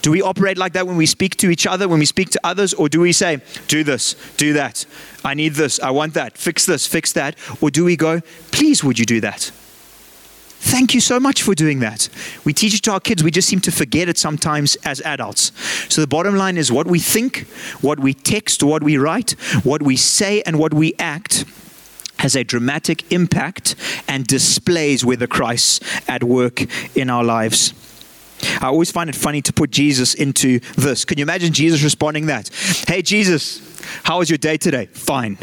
Do 0.00 0.12
we 0.12 0.22
operate 0.22 0.56
like 0.56 0.74
that 0.74 0.86
when 0.86 0.96
we 0.96 1.04
speak 1.04 1.34
to 1.38 1.50
each 1.50 1.66
other, 1.66 1.88
when 1.88 1.98
we 1.98 2.04
speak 2.04 2.30
to 2.30 2.40
others, 2.44 2.72
or 2.72 2.88
do 2.88 3.00
we 3.00 3.12
say, 3.12 3.40
do 3.66 3.82
this, 3.82 4.14
do 4.36 4.52
that, 4.52 4.86
I 5.24 5.34
need 5.34 5.54
this, 5.54 5.80
I 5.80 5.90
want 5.90 6.14
that, 6.14 6.38
fix 6.38 6.64
this, 6.64 6.86
fix 6.86 7.12
that? 7.14 7.34
Or 7.60 7.72
do 7.72 7.84
we 7.84 7.96
go, 7.96 8.20
please, 8.52 8.84
would 8.84 9.00
you 9.00 9.04
do 9.04 9.20
that? 9.22 9.50
Thank 10.60 10.94
you 10.94 11.00
so 11.00 11.18
much 11.18 11.42
for 11.42 11.56
doing 11.56 11.80
that. 11.80 12.08
We 12.44 12.52
teach 12.52 12.72
it 12.72 12.82
to 12.84 12.92
our 12.92 13.00
kids, 13.00 13.24
we 13.24 13.32
just 13.32 13.48
seem 13.48 13.60
to 13.62 13.72
forget 13.72 14.08
it 14.08 14.16
sometimes 14.16 14.76
as 14.84 15.00
adults. 15.00 15.50
So 15.92 16.00
the 16.00 16.06
bottom 16.06 16.36
line 16.36 16.58
is 16.58 16.70
what 16.70 16.86
we 16.86 17.00
think, 17.00 17.48
what 17.80 17.98
we 17.98 18.14
text, 18.14 18.62
what 18.62 18.84
we 18.84 18.96
write, 18.96 19.32
what 19.64 19.82
we 19.82 19.96
say, 19.96 20.40
and 20.42 20.60
what 20.60 20.72
we 20.72 20.94
act 21.00 21.44
has 22.26 22.34
a 22.34 22.42
dramatic 22.42 23.12
impact 23.12 23.76
and 24.08 24.26
displays 24.26 25.04
whether 25.04 25.28
Christ's 25.28 25.78
at 26.08 26.24
work 26.24 26.60
in 26.96 27.08
our 27.08 27.22
lives. 27.22 27.72
I 28.60 28.66
always 28.66 28.90
find 28.90 29.08
it 29.08 29.14
funny 29.14 29.40
to 29.42 29.52
put 29.52 29.70
Jesus 29.70 30.12
into 30.12 30.58
this. 30.74 31.04
Can 31.04 31.18
you 31.18 31.22
imagine 31.22 31.52
Jesus 31.52 31.84
responding 31.84 32.26
that? 32.26 32.48
Hey 32.88 33.00
Jesus, 33.00 33.80
how 34.02 34.18
was 34.18 34.28
your 34.28 34.38
day 34.38 34.56
today? 34.56 34.86
Fine. 34.86 35.38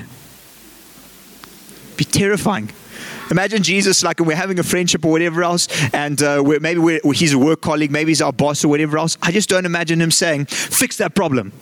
Be 1.96 2.04
terrifying. 2.04 2.70
Imagine 3.32 3.64
Jesus, 3.64 4.04
like, 4.04 4.20
we're 4.20 4.36
having 4.36 4.60
a 4.60 4.64
friendship 4.64 5.06
or 5.06 5.12
whatever 5.12 5.42
else, 5.42 5.70
and 5.94 6.22
uh, 6.22 6.44
we're, 6.46 6.60
maybe 6.60 6.82
we're, 6.82 7.00
he's 7.14 7.32
a 7.32 7.40
work 7.40 7.62
colleague, 7.62 7.92
maybe 7.92 8.12
he's 8.12 8.22
our 8.22 8.34
boss 8.34 8.66
or 8.66 8.68
whatever 8.68 8.98
else. 8.98 9.18
I 9.22 9.32
just 9.32 9.48
don't 9.48 9.66
imagine 9.66 10.02
him 10.02 10.12
saying, 10.12 10.48
Fix 10.48 10.98
that 10.98 11.16
problem. 11.16 11.54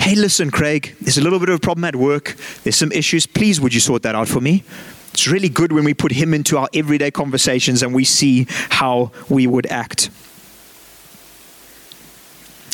Hey, 0.00 0.14
listen, 0.14 0.50
Craig, 0.50 0.96
there's 1.02 1.18
a 1.18 1.20
little 1.20 1.38
bit 1.38 1.50
of 1.50 1.56
a 1.56 1.58
problem 1.58 1.84
at 1.84 1.94
work. 1.94 2.34
There's 2.64 2.74
some 2.74 2.90
issues. 2.90 3.26
Please, 3.26 3.60
would 3.60 3.74
you 3.74 3.80
sort 3.80 4.02
that 4.02 4.14
out 4.14 4.28
for 4.28 4.40
me? 4.40 4.64
It's 5.12 5.28
really 5.28 5.50
good 5.50 5.72
when 5.72 5.84
we 5.84 5.92
put 5.92 6.12
him 6.12 6.32
into 6.32 6.56
our 6.56 6.68
everyday 6.72 7.10
conversations 7.10 7.82
and 7.82 7.94
we 7.94 8.04
see 8.04 8.46
how 8.48 9.12
we 9.28 9.46
would 9.46 9.66
act. 9.66 10.08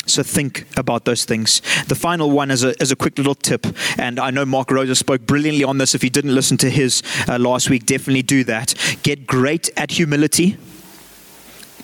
So 0.05 0.23
think 0.23 0.65
about 0.77 1.03
those 1.03 1.25
things. 1.25 1.61
The 1.87 1.95
final 1.95 2.31
one 2.31 2.49
is 2.49 2.63
a, 2.63 2.81
is 2.81 2.93
a 2.93 2.95
quick 2.95 3.17
little 3.17 3.35
tip, 3.35 3.67
and 3.97 4.21
I 4.21 4.31
know 4.31 4.45
Mark 4.45 4.71
Rosa 4.71 4.95
spoke 4.95 5.21
brilliantly 5.27 5.65
on 5.65 5.79
this. 5.79 5.93
If 5.93 6.05
you 6.05 6.09
didn't 6.09 6.33
listen 6.33 6.55
to 6.59 6.69
his 6.69 7.03
uh, 7.27 7.37
last 7.37 7.69
week, 7.69 7.85
definitely 7.85 8.21
do 8.21 8.45
that. 8.45 8.73
Get 9.03 9.27
great 9.27 9.69
at 9.75 9.91
humility. 9.91 10.57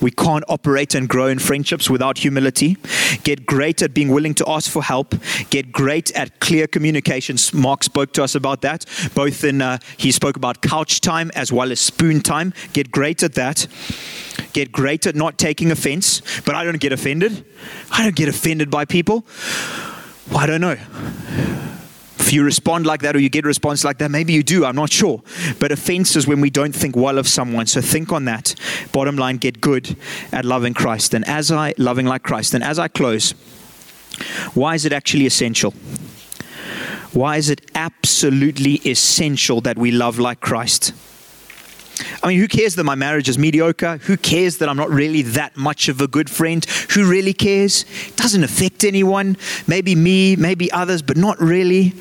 We 0.02 0.12
can't 0.12 0.44
operate 0.48 0.96
and 0.96 1.08
grow 1.08 1.28
in 1.28 1.40
friendships 1.40 1.90
without 1.90 2.18
humility. 2.18 2.78
Get 3.24 3.46
great 3.46 3.82
at 3.82 3.94
being 3.94 4.10
willing 4.10 4.34
to 4.36 4.50
ask 4.50 4.70
for 4.70 4.84
help. 4.84 5.16
Get 5.50 5.72
great 5.72 6.12
at 6.12 6.40
clear 6.40 6.68
communications. 6.68 7.54
Mark 7.54 7.84
spoke 7.84 8.14
to 8.14 8.24
us 8.24 8.36
about 8.36 8.62
that. 8.62 8.86
Both 9.14 9.44
in, 9.44 9.62
uh, 9.62 9.78
he 9.98 10.12
spoke 10.12 10.36
about 10.36 10.62
couch 10.62 11.02
time 11.02 11.32
as 11.36 11.52
well 11.52 11.72
as 11.72 11.80
spoon 11.80 12.22
time. 12.22 12.54
Get 12.74 12.92
great 12.92 13.24
at 13.24 13.34
that. 13.36 13.68
Get 14.54 14.72
great 14.72 15.08
at 15.08 15.16
not 15.16 15.38
taking 15.38 15.72
offense. 15.72 16.22
But 16.46 16.56
I 16.56 16.64
don't 16.64 16.80
get 16.80 16.92
offended. 16.92 17.46
I 17.92 18.04
don't 18.04 18.16
get 18.16 18.30
offended 18.30 18.70
by 18.70 18.86
people. 18.86 19.26
Well, 20.30 20.40
I 20.40 20.46
don't 20.46 20.62
know 20.62 20.78
you 22.34 22.44
respond 22.44 22.86
like 22.86 23.02
that 23.02 23.16
or 23.16 23.20
you 23.20 23.30
get 23.30 23.46
a 23.46 23.48
response 23.48 23.84
like 23.84 24.00
that, 24.00 24.12
maybe 24.12 24.34
you 24.34 24.44
do, 24.44 24.66
I'm 24.66 24.76
not 24.76 24.92
sure. 24.92 25.22
But 25.60 25.72
offense 25.72 26.16
is 26.16 26.28
when 26.28 26.42
we 26.42 26.50
don't 26.50 26.76
think 26.76 26.96
well 26.96 27.18
of 27.18 27.28
someone. 27.28 27.68
So 27.68 27.82
think 27.82 28.12
on 28.12 28.26
that. 28.26 28.56
Bottom 28.92 29.16
line, 29.16 29.38
get 29.38 29.62
good 29.62 29.96
at 30.32 30.46
loving 30.46 30.74
Christ. 30.74 31.14
And 31.14 31.26
as 31.28 31.52
I, 31.52 31.74
loving 31.78 32.06
like 32.06 32.24
Christ, 32.24 32.54
and 32.54 32.64
as 32.64 32.80
I 32.80 32.88
close, 32.88 33.32
why 34.54 34.76
is 34.76 34.86
it 34.86 34.94
actually 34.94 35.26
essential? 35.26 35.72
Why 37.14 37.38
is 37.38 37.50
it 37.50 37.70
absolutely 37.76 38.82
essential 38.86 39.62
that 39.62 39.78
we 39.78 39.92
love 39.92 40.18
like 40.18 40.40
Christ? 40.40 40.94
I 42.22 42.28
mean, 42.28 42.40
who 42.40 42.48
cares 42.48 42.76
that 42.76 42.84
my 42.84 42.96
marriage 42.96 43.30
is 43.30 43.38
mediocre? 43.38 43.98
Who 43.98 44.18
cares 44.18 44.58
that 44.58 44.70
I'm 44.70 44.78
not 44.78 44.90
really 44.90 45.22
that 45.22 45.56
much 45.56 45.90
of 45.90 46.02
a 46.02 46.08
good 46.08 46.30
friend? 46.30 46.66
Who 46.92 47.10
really 47.10 47.34
cares? 47.34 47.86
It 48.08 48.16
doesn't 48.16 48.44
affect 48.44 48.84
anyone. 48.84 49.38
Maybe 49.68 49.96
me, 49.96 50.36
maybe 50.36 50.72
others, 50.72 51.02
but 51.02 51.18
not 51.18 51.40
really. 51.40 51.94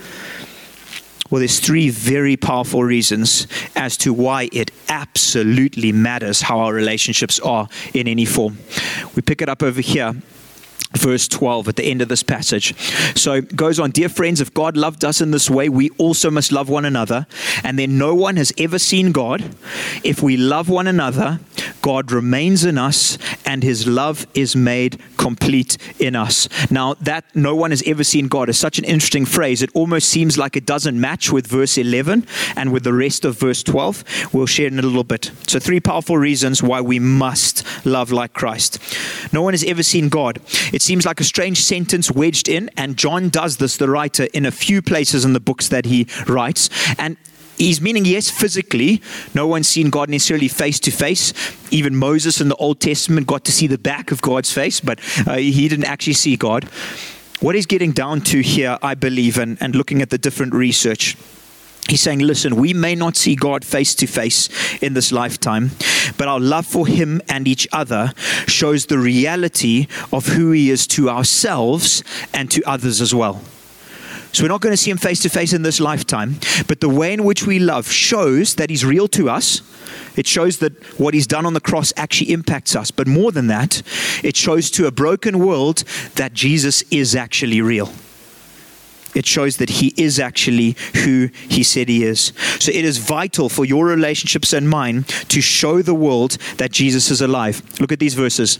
Well, 1.30 1.38
there's 1.38 1.60
three 1.60 1.88
very 1.88 2.36
powerful 2.36 2.84
reasons 2.84 3.46
as 3.74 3.96
to 3.98 4.12
why 4.12 4.50
it 4.52 4.70
absolutely 4.88 5.90
matters 5.90 6.42
how 6.42 6.58
our 6.60 6.74
relationships 6.74 7.40
are 7.40 7.68
in 7.94 8.06
any 8.06 8.26
form. 8.26 8.58
We 9.14 9.22
pick 9.22 9.40
it 9.40 9.48
up 9.48 9.62
over 9.62 9.80
here 9.80 10.14
verse 10.96 11.28
12 11.28 11.68
at 11.68 11.76
the 11.76 11.84
end 11.84 12.02
of 12.02 12.08
this 12.08 12.22
passage. 12.22 12.74
So 13.16 13.34
it 13.34 13.56
goes 13.56 13.78
on, 13.78 13.90
Dear 13.90 14.08
friends, 14.08 14.40
if 14.40 14.52
God 14.54 14.76
loved 14.76 15.04
us 15.04 15.20
in 15.20 15.30
this 15.30 15.50
way, 15.50 15.68
we 15.68 15.90
also 15.90 16.30
must 16.30 16.52
love 16.52 16.68
one 16.68 16.84
another. 16.84 17.26
And 17.64 17.78
then 17.78 17.98
no 17.98 18.14
one 18.14 18.36
has 18.36 18.52
ever 18.58 18.78
seen 18.78 19.12
God. 19.12 19.54
If 20.04 20.22
we 20.22 20.36
love 20.36 20.68
one 20.68 20.86
another, 20.86 21.40
God 21.82 22.12
remains 22.12 22.64
in 22.64 22.78
us 22.78 23.18
and 23.44 23.62
his 23.62 23.86
love 23.86 24.26
is 24.34 24.54
made 24.54 25.00
complete 25.16 25.76
in 25.98 26.16
us. 26.16 26.48
Now, 26.70 26.94
that 26.94 27.24
no 27.34 27.54
one 27.54 27.70
has 27.70 27.82
ever 27.86 28.04
seen 28.04 28.28
God 28.28 28.48
is 28.48 28.58
such 28.58 28.78
an 28.78 28.84
interesting 28.84 29.26
phrase. 29.26 29.62
It 29.62 29.70
almost 29.74 30.08
seems 30.08 30.38
like 30.38 30.56
it 30.56 30.64
doesn't 30.64 30.98
match 30.98 31.30
with 31.30 31.46
verse 31.46 31.76
11 31.76 32.26
and 32.56 32.72
with 32.72 32.84
the 32.84 32.92
rest 32.92 33.24
of 33.24 33.38
verse 33.38 33.62
12. 33.62 34.32
We'll 34.32 34.46
share 34.46 34.68
in 34.68 34.78
a 34.78 34.82
little 34.82 35.04
bit. 35.04 35.30
So, 35.46 35.58
three 35.58 35.80
powerful 35.80 36.16
reasons 36.16 36.62
why 36.62 36.80
we 36.80 36.98
must 36.98 37.64
love 37.84 38.12
like 38.12 38.32
Christ. 38.32 38.78
No 39.32 39.42
one 39.42 39.54
has 39.54 39.64
ever 39.64 39.82
seen 39.82 40.08
God. 40.08 40.40
It 40.82 40.86
seems 40.86 41.06
like 41.06 41.20
a 41.20 41.24
strange 41.24 41.62
sentence 41.62 42.10
wedged 42.10 42.48
in, 42.48 42.68
and 42.76 42.96
John 42.96 43.28
does 43.28 43.58
this, 43.58 43.76
the 43.76 43.88
writer, 43.88 44.24
in 44.34 44.44
a 44.44 44.50
few 44.50 44.82
places 44.82 45.24
in 45.24 45.32
the 45.32 45.38
books 45.38 45.68
that 45.68 45.84
he 45.84 46.08
writes. 46.26 46.68
And 46.98 47.16
He's 47.56 47.80
meaning, 47.80 48.04
yes, 48.04 48.28
physically, 48.28 49.00
no 49.32 49.46
one's 49.46 49.68
seen 49.68 49.90
God 49.90 50.08
necessarily 50.08 50.48
face 50.48 50.80
to 50.80 50.90
face. 50.90 51.32
Even 51.70 51.94
Moses 51.94 52.40
in 52.40 52.48
the 52.48 52.56
Old 52.56 52.80
Testament 52.80 53.28
got 53.28 53.44
to 53.44 53.52
see 53.52 53.68
the 53.68 53.78
back 53.78 54.10
of 54.10 54.20
God's 54.22 54.52
face, 54.52 54.80
but 54.80 54.98
uh, 55.24 55.36
he 55.36 55.68
didn't 55.68 55.84
actually 55.84 56.14
see 56.14 56.36
God. 56.36 56.64
What 57.38 57.54
he's 57.54 57.66
getting 57.66 57.92
down 57.92 58.22
to 58.22 58.40
here, 58.40 58.76
I 58.82 58.96
believe, 58.96 59.38
and, 59.38 59.58
and 59.60 59.76
looking 59.76 60.02
at 60.02 60.10
the 60.10 60.18
different 60.18 60.52
research, 60.52 61.16
He's 61.88 62.00
saying, 62.00 62.20
listen, 62.20 62.56
we 62.56 62.72
may 62.72 62.94
not 62.94 63.16
see 63.16 63.34
God 63.34 63.64
face 63.64 63.94
to 63.96 64.06
face 64.06 64.48
in 64.80 64.94
this 64.94 65.12
lifetime, 65.12 65.72
but 66.16 66.28
our 66.28 66.40
love 66.40 66.64
for 66.64 66.86
Him 66.86 67.20
and 67.28 67.46
each 67.48 67.68
other 67.72 68.12
shows 68.46 68.86
the 68.86 68.98
reality 68.98 69.88
of 70.12 70.26
who 70.26 70.52
He 70.52 70.70
is 70.70 70.86
to 70.88 71.10
ourselves 71.10 72.04
and 72.32 72.50
to 72.50 72.62
others 72.64 73.00
as 73.00 73.14
well. 73.14 73.42
So 74.32 74.44
we're 74.44 74.48
not 74.48 74.62
going 74.62 74.72
to 74.72 74.78
see 74.78 74.90
him 74.90 74.96
face 74.96 75.20
to 75.20 75.28
face 75.28 75.52
in 75.52 75.60
this 75.60 75.78
lifetime, 75.78 76.36
but 76.66 76.80
the 76.80 76.88
way 76.88 77.12
in 77.12 77.22
which 77.22 77.46
we 77.46 77.58
love 77.58 77.90
shows 77.90 78.54
that 78.54 78.70
he's 78.70 78.82
real 78.82 79.06
to 79.08 79.28
us. 79.28 79.60
It 80.16 80.26
shows 80.26 80.58
that 80.60 80.72
what 80.98 81.12
he's 81.12 81.26
done 81.26 81.44
on 81.44 81.52
the 81.52 81.60
cross 81.60 81.92
actually 81.98 82.32
impacts 82.32 82.74
us. 82.74 82.90
But 82.90 83.06
more 83.06 83.30
than 83.30 83.48
that, 83.48 83.82
it 84.24 84.34
shows 84.34 84.70
to 84.70 84.86
a 84.86 84.90
broken 84.90 85.38
world 85.38 85.84
that 86.14 86.32
Jesus 86.32 86.82
is 86.90 87.14
actually 87.14 87.60
real 87.60 87.90
it 89.14 89.26
shows 89.26 89.56
that 89.58 89.68
he 89.68 89.94
is 89.96 90.18
actually 90.18 90.76
who 91.04 91.28
he 91.48 91.62
said 91.62 91.88
he 91.88 92.04
is. 92.04 92.32
So 92.58 92.70
it 92.70 92.84
is 92.84 92.98
vital 92.98 93.48
for 93.48 93.64
your 93.64 93.86
relationships 93.86 94.52
and 94.52 94.68
mine 94.68 95.04
to 95.28 95.40
show 95.40 95.82
the 95.82 95.94
world 95.94 96.38
that 96.56 96.72
Jesus 96.72 97.10
is 97.10 97.20
alive. 97.20 97.62
Look 97.80 97.92
at 97.92 97.98
these 97.98 98.14
verses 98.14 98.58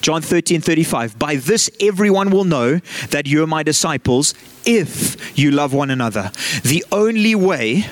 John 0.00 0.22
13 0.22 0.60
35. 0.60 1.18
By 1.18 1.36
this 1.36 1.70
everyone 1.80 2.30
will 2.30 2.44
know 2.44 2.78
that 3.10 3.26
you 3.26 3.42
are 3.42 3.46
my 3.46 3.62
disciples 3.62 4.34
if 4.64 5.38
you 5.38 5.50
love 5.50 5.72
one 5.72 5.90
another. 5.90 6.30
The 6.62 6.84
only 6.92 7.34
way 7.34 7.86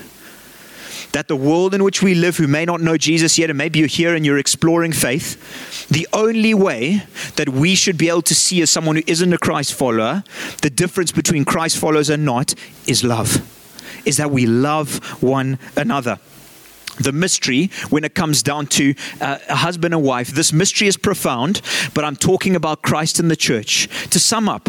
that 1.13 1.29
the 1.29 1.37
world 1.37 1.75
in 1.75 1.85
which 1.85 2.03
we 2.03 2.15
live, 2.15 2.37
who 2.37 2.47
may 2.47 2.65
not 2.65 2.81
know 2.81 2.97
Jesus 2.97 3.39
yet, 3.39 3.51
and 3.51 3.59
maybe 3.59 3.79
you're 3.79 3.89
here 3.89 4.15
and 4.15 4.25
you're 4.25 4.39
exploring 4.39 4.93
faith, 4.93 5.89
the 5.89 6.09
only 6.13 6.55
way 6.55 7.03
that 7.37 7.49
we 7.49 7.75
should 7.75 7.99
be 7.99 8.09
able 8.09 8.23
to 8.23 8.35
see 8.35 8.63
as 8.63 8.71
someone 8.71 8.97
who 8.97 9.03
isn't 9.07 9.33
a 9.33 9.39
Christ 9.39 9.75
follower, 9.75 10.25
the 10.63 10.71
difference 10.71 11.13
between 11.13 11.45
Christ 11.45 11.79
followers 11.79 12.11
and 12.11 12.25
not, 12.25 12.55
is 12.87 13.05
love. 13.05 13.49
Is 14.05 14.17
that 14.17 14.31
we 14.31 14.47
love 14.47 14.99
one 15.23 15.59
another 15.77 16.19
the 16.99 17.13
mystery 17.13 17.71
when 17.91 18.05
it 18.05 18.15
comes 18.15 18.43
down 18.43 18.67
to 18.67 18.95
uh, 19.21 19.39
a 19.49 19.57
husband 19.57 19.95
and 19.95 20.03
wife. 20.03 20.29
This 20.29 20.53
mystery 20.53 20.89
is 20.89 20.97
profound, 20.97 21.63
but 21.95 22.05
I'm 22.05 22.17
talking 22.17 22.55
about 22.55 22.83
Christ 22.83 23.19
and 23.19 23.31
the 23.31 23.37
church. 23.37 23.89
To 24.11 24.19
sum 24.19 24.49
up, 24.49 24.69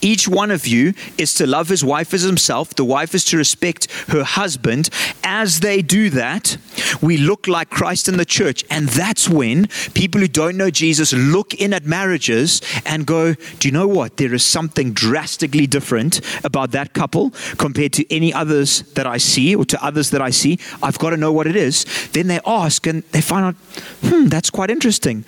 each 0.00 0.28
one 0.28 0.50
of 0.50 0.66
you 0.66 0.94
is 1.18 1.34
to 1.34 1.46
love 1.46 1.68
his 1.68 1.84
wife 1.84 2.14
as 2.14 2.22
himself. 2.22 2.74
The 2.74 2.84
wife 2.84 3.14
is 3.14 3.24
to 3.26 3.36
respect 3.36 3.90
her 4.08 4.24
husband. 4.24 4.88
As 5.22 5.60
they 5.60 5.82
do 5.82 6.10
that, 6.10 6.56
we 7.02 7.16
look 7.16 7.46
like 7.46 7.70
Christ 7.70 8.08
in 8.08 8.16
the 8.16 8.24
church. 8.24 8.64
And 8.70 8.88
that's 8.88 9.28
when 9.28 9.68
people 9.94 10.20
who 10.20 10.28
don't 10.28 10.56
know 10.56 10.70
Jesus 10.70 11.12
look 11.12 11.54
in 11.54 11.72
at 11.72 11.84
marriages 11.84 12.60
and 12.86 13.06
go, 13.06 13.34
Do 13.34 13.68
you 13.68 13.72
know 13.72 13.88
what? 13.88 14.16
There 14.16 14.34
is 14.34 14.44
something 14.44 14.92
drastically 14.92 15.66
different 15.66 16.20
about 16.44 16.70
that 16.72 16.92
couple 16.92 17.30
compared 17.58 17.92
to 17.94 18.14
any 18.14 18.32
others 18.32 18.82
that 18.92 19.06
I 19.06 19.18
see 19.18 19.54
or 19.54 19.64
to 19.64 19.84
others 19.84 20.10
that 20.10 20.22
I 20.22 20.30
see. 20.30 20.58
I've 20.82 20.98
got 20.98 21.10
to 21.10 21.16
know 21.16 21.32
what 21.32 21.46
it 21.46 21.56
is 21.56 21.63
is, 21.64 21.84
then 22.12 22.28
they 22.28 22.40
ask 22.46 22.86
and 22.86 23.02
they 23.12 23.20
find 23.20 23.46
out, 23.46 23.54
hmm, 24.02 24.26
that's 24.26 24.50
quite 24.50 24.70
interesting. 24.70 25.24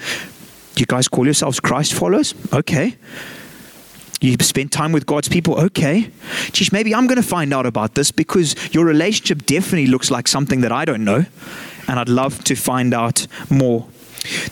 You 0.76 0.86
guys 0.86 1.08
call 1.08 1.24
yourselves 1.24 1.58
Christ 1.58 1.94
followers? 1.94 2.34
Okay. 2.52 2.96
You 4.20 4.36
spend 4.40 4.72
time 4.72 4.92
with 4.92 5.06
God's 5.06 5.28
people? 5.28 5.58
Okay. 5.60 6.10
Geez, 6.52 6.72
maybe 6.72 6.94
I'm 6.94 7.06
going 7.06 7.20
to 7.20 7.28
find 7.28 7.52
out 7.52 7.66
about 7.66 7.94
this 7.94 8.10
because 8.10 8.54
your 8.74 8.84
relationship 8.84 9.44
definitely 9.46 9.86
looks 9.86 10.10
like 10.10 10.28
something 10.28 10.60
that 10.62 10.72
I 10.72 10.84
don't 10.84 11.04
know. 11.04 11.24
And 11.88 11.98
I'd 11.98 12.08
love 12.08 12.42
to 12.44 12.54
find 12.54 12.94
out 12.94 13.26
more. 13.50 13.86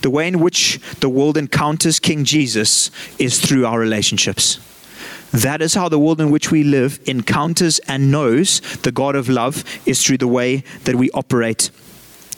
The 0.02 0.10
way 0.10 0.28
in 0.28 0.38
which 0.38 0.80
the 1.00 1.08
world 1.08 1.36
encounters 1.36 1.98
King 1.98 2.24
Jesus 2.24 2.90
is 3.18 3.40
through 3.40 3.66
our 3.66 3.78
relationships. 3.78 4.60
That 5.34 5.60
is 5.60 5.74
how 5.74 5.88
the 5.88 5.98
world 5.98 6.20
in 6.20 6.30
which 6.30 6.52
we 6.52 6.62
live 6.62 7.00
encounters 7.06 7.80
and 7.88 8.08
knows 8.08 8.60
the 8.82 8.92
God 8.92 9.16
of 9.16 9.28
love 9.28 9.64
is 9.84 10.00
through 10.00 10.18
the 10.18 10.28
way 10.28 10.62
that 10.84 10.94
we 10.94 11.10
operate 11.10 11.72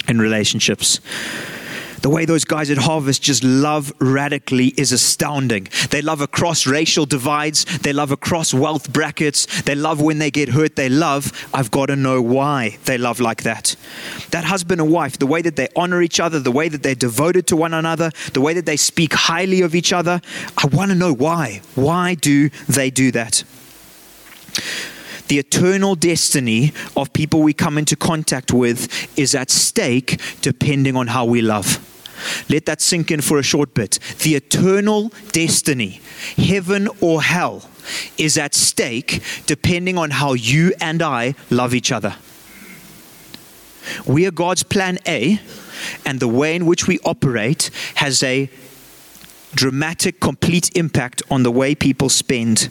in 0.08 0.18
relationships. 0.18 0.98
The 2.06 2.10
way 2.10 2.24
those 2.24 2.44
guys 2.44 2.70
at 2.70 2.78
Harvest 2.78 3.20
just 3.20 3.42
love 3.42 3.92
radically 3.98 4.68
is 4.76 4.92
astounding. 4.92 5.66
They 5.90 6.02
love 6.02 6.20
across 6.20 6.64
racial 6.64 7.04
divides, 7.04 7.64
they 7.80 7.92
love 7.92 8.12
across 8.12 8.54
wealth 8.54 8.92
brackets, 8.92 9.62
they 9.62 9.74
love 9.74 10.00
when 10.00 10.20
they 10.20 10.30
get 10.30 10.50
hurt, 10.50 10.76
they 10.76 10.88
love, 10.88 11.32
I've 11.52 11.72
got 11.72 11.86
to 11.86 11.96
know 11.96 12.22
why 12.22 12.78
they 12.84 12.96
love 12.96 13.18
like 13.18 13.42
that. 13.42 13.74
That 14.30 14.44
husband 14.44 14.80
and 14.80 14.88
wife, 14.88 15.18
the 15.18 15.26
way 15.26 15.42
that 15.42 15.56
they 15.56 15.66
honor 15.74 16.00
each 16.00 16.20
other, 16.20 16.38
the 16.38 16.52
way 16.52 16.68
that 16.68 16.84
they're 16.84 16.94
devoted 16.94 17.48
to 17.48 17.56
one 17.56 17.74
another, 17.74 18.12
the 18.34 18.40
way 18.40 18.54
that 18.54 18.66
they 18.66 18.76
speak 18.76 19.12
highly 19.12 19.62
of 19.62 19.74
each 19.74 19.92
other, 19.92 20.20
I 20.56 20.68
want 20.68 20.92
to 20.92 20.94
know 20.94 21.12
why. 21.12 21.60
Why 21.74 22.14
do 22.14 22.50
they 22.68 22.88
do 22.88 23.10
that? 23.10 23.42
the 25.26 25.40
eternal 25.40 25.96
destiny 25.96 26.72
of 26.96 27.12
people 27.12 27.42
we 27.42 27.52
come 27.52 27.76
into 27.76 27.96
contact 27.96 28.52
with 28.52 29.18
is 29.18 29.34
at 29.34 29.50
stake 29.50 30.20
depending 30.40 30.94
on 30.94 31.08
how 31.08 31.24
we 31.24 31.42
love. 31.42 31.82
Let 32.48 32.66
that 32.66 32.80
sink 32.80 33.10
in 33.10 33.20
for 33.20 33.38
a 33.38 33.42
short 33.42 33.74
bit. 33.74 33.98
The 34.22 34.34
eternal 34.34 35.12
destiny, 35.32 36.00
heaven 36.36 36.88
or 37.00 37.22
hell, 37.22 37.68
is 38.18 38.36
at 38.36 38.54
stake 38.54 39.22
depending 39.46 39.96
on 39.96 40.10
how 40.10 40.32
you 40.34 40.72
and 40.80 41.02
I 41.02 41.34
love 41.50 41.74
each 41.74 41.92
other. 41.92 42.16
We 44.06 44.26
are 44.26 44.32
God's 44.32 44.62
plan 44.62 44.98
A, 45.06 45.40
and 46.04 46.20
the 46.20 46.28
way 46.28 46.56
in 46.56 46.66
which 46.66 46.86
we 46.86 46.98
operate 47.04 47.70
has 47.96 48.22
a 48.22 48.50
dramatic, 49.54 50.20
complete 50.20 50.76
impact 50.76 51.22
on 51.30 51.42
the 51.42 51.50
way 51.50 51.74
people 51.74 52.08
spend 52.08 52.68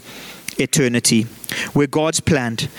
eternity. 0.58 1.27
We're 1.73 1.88
God's 1.88 2.19
planned 2.19 2.69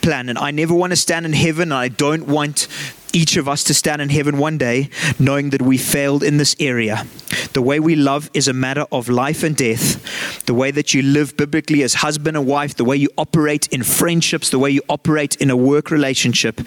plan, 0.00 0.28
and 0.28 0.38
I 0.38 0.50
never 0.50 0.74
want 0.74 0.90
to 0.92 0.96
stand 0.96 1.26
in 1.26 1.32
heaven. 1.32 1.72
I 1.72 1.88
don't 1.88 2.26
want 2.26 2.68
each 3.12 3.36
of 3.36 3.48
us 3.48 3.64
to 3.64 3.74
stand 3.74 4.02
in 4.02 4.08
heaven 4.08 4.38
one 4.38 4.58
day 4.58 4.88
knowing 5.18 5.50
that 5.50 5.62
we 5.62 5.78
failed 5.78 6.22
in 6.22 6.36
this 6.38 6.56
area. 6.58 7.06
The 7.52 7.62
way 7.62 7.80
we 7.80 7.94
love 7.96 8.30
is 8.34 8.48
a 8.48 8.52
matter 8.52 8.86
of 8.90 9.08
life 9.08 9.42
and 9.42 9.56
death. 9.56 10.44
The 10.46 10.54
way 10.54 10.70
that 10.70 10.94
you 10.94 11.02
live 11.02 11.36
biblically 11.36 11.82
as 11.82 11.94
husband 11.94 12.36
and 12.36 12.46
wife, 12.46 12.76
the 12.76 12.84
way 12.84 12.96
you 12.96 13.10
operate 13.18 13.68
in 13.68 13.82
friendships, 13.82 14.50
the 14.50 14.58
way 14.58 14.70
you 14.70 14.82
operate 14.88 15.36
in 15.36 15.50
a 15.50 15.56
work 15.56 15.90
relationship 15.90 16.66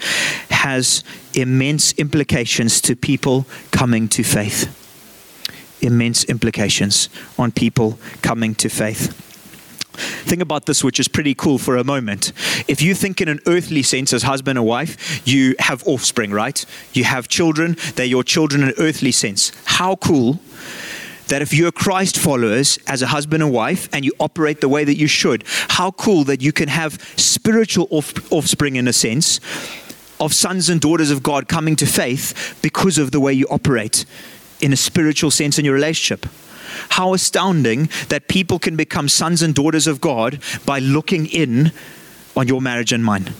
has 0.50 1.02
immense 1.34 1.92
implications 1.94 2.80
to 2.82 2.96
people 2.96 3.46
coming 3.70 4.08
to 4.08 4.22
faith. 4.22 4.82
Immense 5.82 6.24
implications 6.24 7.08
on 7.38 7.52
people 7.52 7.98
coming 8.22 8.54
to 8.56 8.68
faith. 8.68 9.25
Think 9.96 10.42
about 10.42 10.66
this, 10.66 10.82
which 10.84 11.00
is 11.00 11.08
pretty 11.08 11.34
cool 11.34 11.58
for 11.58 11.76
a 11.76 11.84
moment. 11.84 12.32
If 12.68 12.82
you 12.82 12.94
think 12.94 13.20
in 13.20 13.28
an 13.28 13.40
earthly 13.46 13.82
sense 13.82 14.12
as 14.12 14.22
husband 14.22 14.58
and 14.58 14.66
wife, 14.66 15.26
you 15.26 15.54
have 15.58 15.86
offspring, 15.86 16.30
right? 16.30 16.64
You 16.92 17.04
have 17.04 17.28
children, 17.28 17.76
they're 17.94 18.06
your 18.06 18.24
children 18.24 18.62
in 18.62 18.68
an 18.68 18.74
earthly 18.78 19.12
sense. 19.12 19.52
How 19.64 19.96
cool 19.96 20.40
that 21.28 21.42
if 21.42 21.52
you're 21.52 21.72
Christ 21.72 22.18
followers 22.18 22.78
as 22.86 23.02
a 23.02 23.08
husband 23.08 23.42
and 23.42 23.52
wife 23.52 23.88
and 23.92 24.04
you 24.04 24.12
operate 24.20 24.60
the 24.60 24.68
way 24.68 24.84
that 24.84 24.96
you 24.96 25.06
should, 25.06 25.44
how 25.68 25.90
cool 25.90 26.24
that 26.24 26.40
you 26.40 26.52
can 26.52 26.68
have 26.68 26.94
spiritual 27.16 27.88
off- 27.90 28.32
offspring 28.32 28.76
in 28.76 28.86
a 28.86 28.92
sense 28.92 29.40
of 30.20 30.32
sons 30.32 30.68
and 30.68 30.80
daughters 30.80 31.10
of 31.10 31.22
God 31.22 31.48
coming 31.48 31.76
to 31.76 31.86
faith 31.86 32.58
because 32.62 32.98
of 32.98 33.10
the 33.10 33.20
way 33.20 33.32
you 33.32 33.46
operate 33.50 34.04
in 34.60 34.72
a 34.72 34.76
spiritual 34.76 35.30
sense 35.30 35.58
in 35.58 35.64
your 35.64 35.74
relationship. 35.74 36.26
How 36.90 37.14
astounding 37.14 37.88
that 38.08 38.28
people 38.28 38.58
can 38.58 38.76
become 38.76 39.08
sons 39.08 39.42
and 39.42 39.54
daughters 39.54 39.86
of 39.86 40.00
God 40.00 40.40
by 40.64 40.78
looking 40.78 41.26
in 41.26 41.72
on 42.36 42.48
your 42.48 42.60
marriage 42.60 42.92
and 42.92 43.04
mine. 43.04 43.32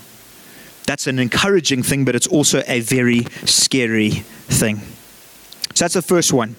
That's 0.86 1.06
an 1.06 1.18
encouraging 1.18 1.82
thing, 1.82 2.04
but 2.04 2.14
it's 2.14 2.26
also 2.26 2.62
a 2.66 2.80
very 2.80 3.24
scary 3.44 4.10
thing. 4.10 4.78
So 5.74 5.84
that's 5.84 5.94
the 5.94 6.02
first 6.02 6.32
one. 6.32 6.54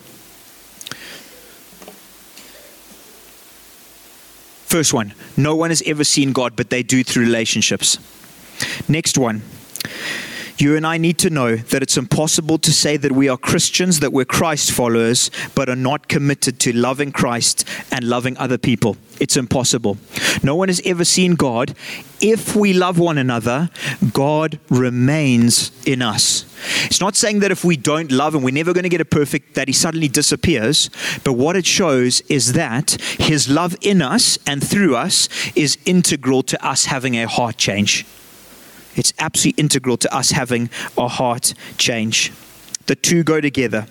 First 4.67 4.93
one, 4.93 5.13
no 5.37 5.55
one 5.55 5.71
has 5.71 5.81
ever 5.85 6.03
seen 6.03 6.33
God, 6.33 6.57
but 6.57 6.69
they 6.69 6.83
do 6.83 7.01
through 7.03 7.23
relationships. 7.23 7.97
Next 8.89 9.17
one, 9.17 9.41
you 10.61 10.75
and 10.75 10.85
I 10.85 10.97
need 10.97 11.17
to 11.19 11.29
know 11.29 11.55
that 11.55 11.83
it's 11.83 11.97
impossible 11.97 12.57
to 12.59 12.71
say 12.71 12.97
that 12.97 13.11
we 13.11 13.29
are 13.29 13.37
Christians, 13.37 13.99
that 13.99 14.11
we're 14.11 14.25
Christ 14.25 14.71
followers, 14.71 15.29
but 15.55 15.69
are 15.69 15.75
not 15.75 16.07
committed 16.07 16.59
to 16.61 16.73
loving 16.73 17.11
Christ 17.11 17.67
and 17.91 18.03
loving 18.03 18.37
other 18.37 18.57
people. 18.57 18.97
It's 19.19 19.37
impossible. 19.37 19.97
No 20.43 20.55
one 20.55 20.69
has 20.69 20.81
ever 20.85 21.05
seen 21.05 21.35
God. 21.35 21.75
If 22.19 22.55
we 22.55 22.73
love 22.73 22.97
one 22.99 23.17
another, 23.17 23.69
God 24.13 24.59
remains 24.69 25.71
in 25.85 26.01
us. 26.01 26.45
It's 26.85 27.01
not 27.01 27.15
saying 27.15 27.39
that 27.39 27.51
if 27.51 27.63
we 27.63 27.77
don't 27.77 28.11
love 28.11 28.33
and 28.33 28.43
we're 28.43 28.53
never 28.53 28.73
going 28.73 28.83
to 28.83 28.89
get 28.89 29.01
it 29.01 29.11
perfect, 29.11 29.55
that 29.55 29.67
He 29.67 29.73
suddenly 29.73 30.07
disappears. 30.07 30.89
But 31.23 31.33
what 31.33 31.55
it 31.55 31.65
shows 31.65 32.21
is 32.21 32.53
that 32.53 32.97
His 33.19 33.49
love 33.49 33.75
in 33.81 34.01
us 34.01 34.39
and 34.47 34.67
through 34.67 34.95
us 34.95 35.29
is 35.55 35.77
integral 35.85 36.43
to 36.43 36.65
us 36.65 36.85
having 36.85 37.15
a 37.15 37.27
heart 37.27 37.57
change. 37.57 38.05
It's 38.97 39.13
absolutely 39.19 39.61
integral 39.61 39.95
to 39.97 40.13
us 40.13 40.31
having 40.31 40.69
a 40.97 41.07
heart 41.07 41.53
change. 41.77 42.33
The 42.87 42.95
two 42.95 43.23
go 43.23 43.39
together. 43.39 43.87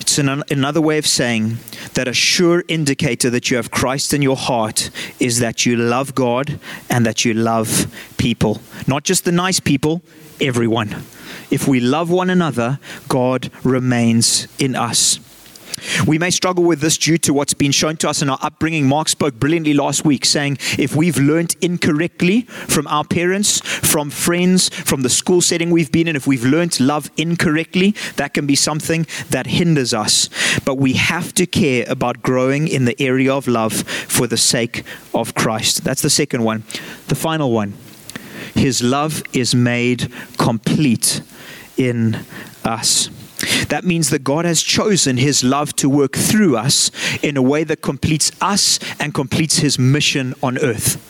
It's 0.00 0.18
an, 0.18 0.42
another 0.50 0.80
way 0.80 0.96
of 0.98 1.06
saying 1.06 1.58
that 1.94 2.08
a 2.08 2.14
sure 2.14 2.64
indicator 2.68 3.28
that 3.30 3.50
you 3.50 3.56
have 3.56 3.70
Christ 3.70 4.14
in 4.14 4.22
your 4.22 4.36
heart 4.36 4.90
is 5.20 5.40
that 5.40 5.66
you 5.66 5.76
love 5.76 6.14
God 6.14 6.58
and 6.88 7.04
that 7.04 7.24
you 7.24 7.34
love 7.34 7.86
people. 8.16 8.60
Not 8.86 9.04
just 9.04 9.24
the 9.24 9.32
nice 9.32 9.60
people, 9.60 10.02
everyone. 10.40 11.04
If 11.50 11.68
we 11.68 11.80
love 11.80 12.10
one 12.10 12.30
another, 12.30 12.78
God 13.08 13.50
remains 13.64 14.48
in 14.58 14.76
us. 14.76 15.18
We 16.06 16.18
may 16.18 16.30
struggle 16.30 16.64
with 16.64 16.80
this 16.80 16.98
due 16.98 17.18
to 17.18 17.34
what's 17.34 17.54
been 17.54 17.72
shown 17.72 17.96
to 17.98 18.08
us 18.08 18.22
in 18.22 18.30
our 18.30 18.38
upbringing. 18.42 18.86
Mark 18.86 19.08
spoke 19.08 19.34
brilliantly 19.34 19.74
last 19.74 20.04
week 20.04 20.24
saying 20.24 20.58
if 20.78 20.94
we've 20.94 21.18
learned 21.18 21.56
incorrectly 21.60 22.42
from 22.42 22.86
our 22.86 23.04
parents, 23.04 23.60
from 23.60 24.10
friends, 24.10 24.68
from 24.68 25.02
the 25.02 25.08
school 25.08 25.40
setting 25.40 25.70
we've 25.70 25.92
been 25.92 26.08
in, 26.08 26.16
if 26.16 26.26
we've 26.26 26.44
learned 26.44 26.78
love 26.80 27.10
incorrectly, 27.16 27.94
that 28.16 28.34
can 28.34 28.46
be 28.46 28.54
something 28.54 29.06
that 29.30 29.46
hinders 29.46 29.94
us. 29.94 30.28
But 30.64 30.76
we 30.76 30.94
have 30.94 31.34
to 31.34 31.46
care 31.46 31.84
about 31.88 32.22
growing 32.22 32.68
in 32.68 32.84
the 32.84 33.00
area 33.00 33.34
of 33.34 33.46
love 33.46 33.72
for 33.72 34.26
the 34.26 34.36
sake 34.36 34.84
of 35.14 35.34
Christ. 35.34 35.84
That's 35.84 36.02
the 36.02 36.10
second 36.10 36.44
one. 36.44 36.64
The 37.08 37.14
final 37.14 37.52
one 37.52 37.74
His 38.54 38.82
love 38.82 39.22
is 39.32 39.54
made 39.54 40.10
complete 40.36 41.22
in 41.76 42.24
us. 42.64 43.10
That 43.68 43.84
means 43.84 44.10
that 44.10 44.24
God 44.24 44.44
has 44.44 44.62
chosen 44.62 45.16
His 45.16 45.44
love 45.44 45.74
to 45.76 45.88
work 45.88 46.16
through 46.16 46.56
us 46.56 46.90
in 47.22 47.36
a 47.36 47.42
way 47.42 47.64
that 47.64 47.82
completes 47.82 48.32
us 48.40 48.78
and 48.98 49.14
completes 49.14 49.58
His 49.58 49.78
mission 49.78 50.34
on 50.42 50.58
earth. 50.58 51.04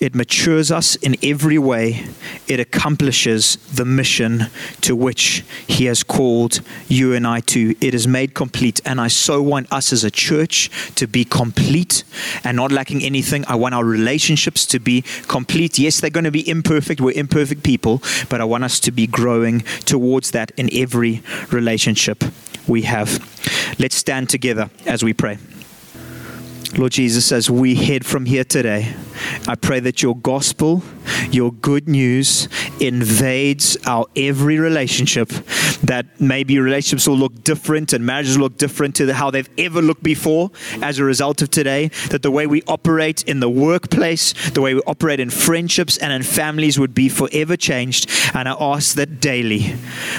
It 0.00 0.14
matures 0.14 0.70
us 0.70 0.96
in 0.96 1.16
every 1.22 1.58
way. 1.58 2.06
It 2.50 2.58
accomplishes 2.58 3.58
the 3.72 3.84
mission 3.84 4.46
to 4.80 4.96
which 4.96 5.44
He 5.68 5.84
has 5.84 6.02
called 6.02 6.62
you 6.88 7.14
and 7.14 7.24
I 7.24 7.38
to. 7.52 7.76
It 7.80 7.94
is 7.94 8.08
made 8.08 8.34
complete. 8.34 8.80
And 8.84 9.00
I 9.00 9.06
so 9.06 9.40
want 9.40 9.72
us 9.72 9.92
as 9.92 10.02
a 10.02 10.10
church 10.10 10.68
to 10.96 11.06
be 11.06 11.24
complete 11.24 12.02
and 12.42 12.56
not 12.56 12.72
lacking 12.72 13.04
anything. 13.04 13.44
I 13.46 13.54
want 13.54 13.76
our 13.76 13.84
relationships 13.84 14.66
to 14.66 14.80
be 14.80 15.02
complete. 15.28 15.78
Yes, 15.78 16.00
they're 16.00 16.10
going 16.10 16.24
to 16.24 16.32
be 16.32 16.48
imperfect. 16.48 17.00
We're 17.00 17.16
imperfect 17.16 17.62
people. 17.62 18.02
But 18.28 18.40
I 18.40 18.44
want 18.46 18.64
us 18.64 18.80
to 18.80 18.90
be 18.90 19.06
growing 19.06 19.60
towards 19.84 20.32
that 20.32 20.50
in 20.56 20.70
every 20.72 21.22
relationship 21.52 22.24
we 22.66 22.82
have. 22.82 23.20
Let's 23.78 23.94
stand 23.94 24.28
together 24.28 24.70
as 24.86 25.04
we 25.04 25.12
pray. 25.12 25.38
Lord 26.76 26.92
Jesus, 26.92 27.32
as 27.32 27.50
we 27.50 27.74
head 27.74 28.06
from 28.06 28.26
here 28.26 28.44
today, 28.44 28.94
I 29.48 29.56
pray 29.56 29.80
that 29.80 30.02
your 30.02 30.16
gospel, 30.16 30.82
your 31.30 31.52
good 31.52 31.88
news 31.88 32.48
invades 32.78 33.76
our 33.86 34.06
every 34.14 34.58
relationship. 34.58 35.30
That 35.82 36.20
maybe 36.20 36.58
relationships 36.58 37.08
will 37.08 37.16
look 37.16 37.42
different 37.42 37.92
and 37.92 38.06
marriages 38.06 38.38
will 38.38 38.44
look 38.44 38.56
different 38.58 38.94
to 38.96 39.12
how 39.12 39.30
they've 39.30 39.48
ever 39.58 39.82
looked 39.82 40.02
before 40.02 40.50
as 40.80 40.98
a 40.98 41.04
result 41.04 41.42
of 41.42 41.50
today. 41.50 41.88
That 42.10 42.22
the 42.22 42.30
way 42.30 42.46
we 42.46 42.62
operate 42.68 43.24
in 43.24 43.40
the 43.40 43.50
workplace, 43.50 44.32
the 44.50 44.60
way 44.60 44.74
we 44.74 44.80
operate 44.86 45.18
in 45.18 45.30
friendships 45.30 45.98
and 45.98 46.12
in 46.12 46.22
families 46.22 46.78
would 46.78 46.94
be 46.94 47.08
forever 47.08 47.56
changed. 47.56 48.08
And 48.32 48.48
I 48.48 48.52
ask 48.52 48.94
that 48.94 49.20
daily 49.20 49.74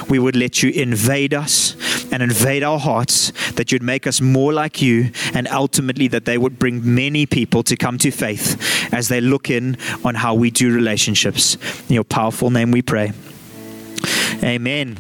we 0.10 0.20
would 0.20 0.36
let 0.36 0.62
you 0.62 0.72
invade 0.72 1.34
us 1.34 1.76
and 2.12 2.22
invade 2.22 2.64
our 2.64 2.80
hearts, 2.80 3.32
that 3.52 3.72
you'd 3.72 3.84
make 3.84 4.06
us 4.06 4.20
more 4.20 4.52
like 4.52 4.82
you, 4.82 5.12
and 5.34 5.48
ultimately 5.48 6.08
that 6.10 6.26
they 6.26 6.38
would 6.42 6.60
bring 6.60 6.96
many 6.96 7.26
people 7.26 7.64
to 7.64 7.78
come 7.78 7.98
to 8.00 8.12
faith 8.12 8.94
as 8.94 9.08
they 9.08 9.22
look 9.22 9.50
in 9.50 9.78
on 10.04 10.16
how 10.16 10.34
we 10.34 10.52
do 10.52 10.74
relationships. 10.74 11.56
In 11.88 11.96
your 11.96 12.04
powerful 12.04 12.50
name 12.50 12.72
we 12.72 12.82
pray. 12.82 13.14
Amen. 14.44 14.98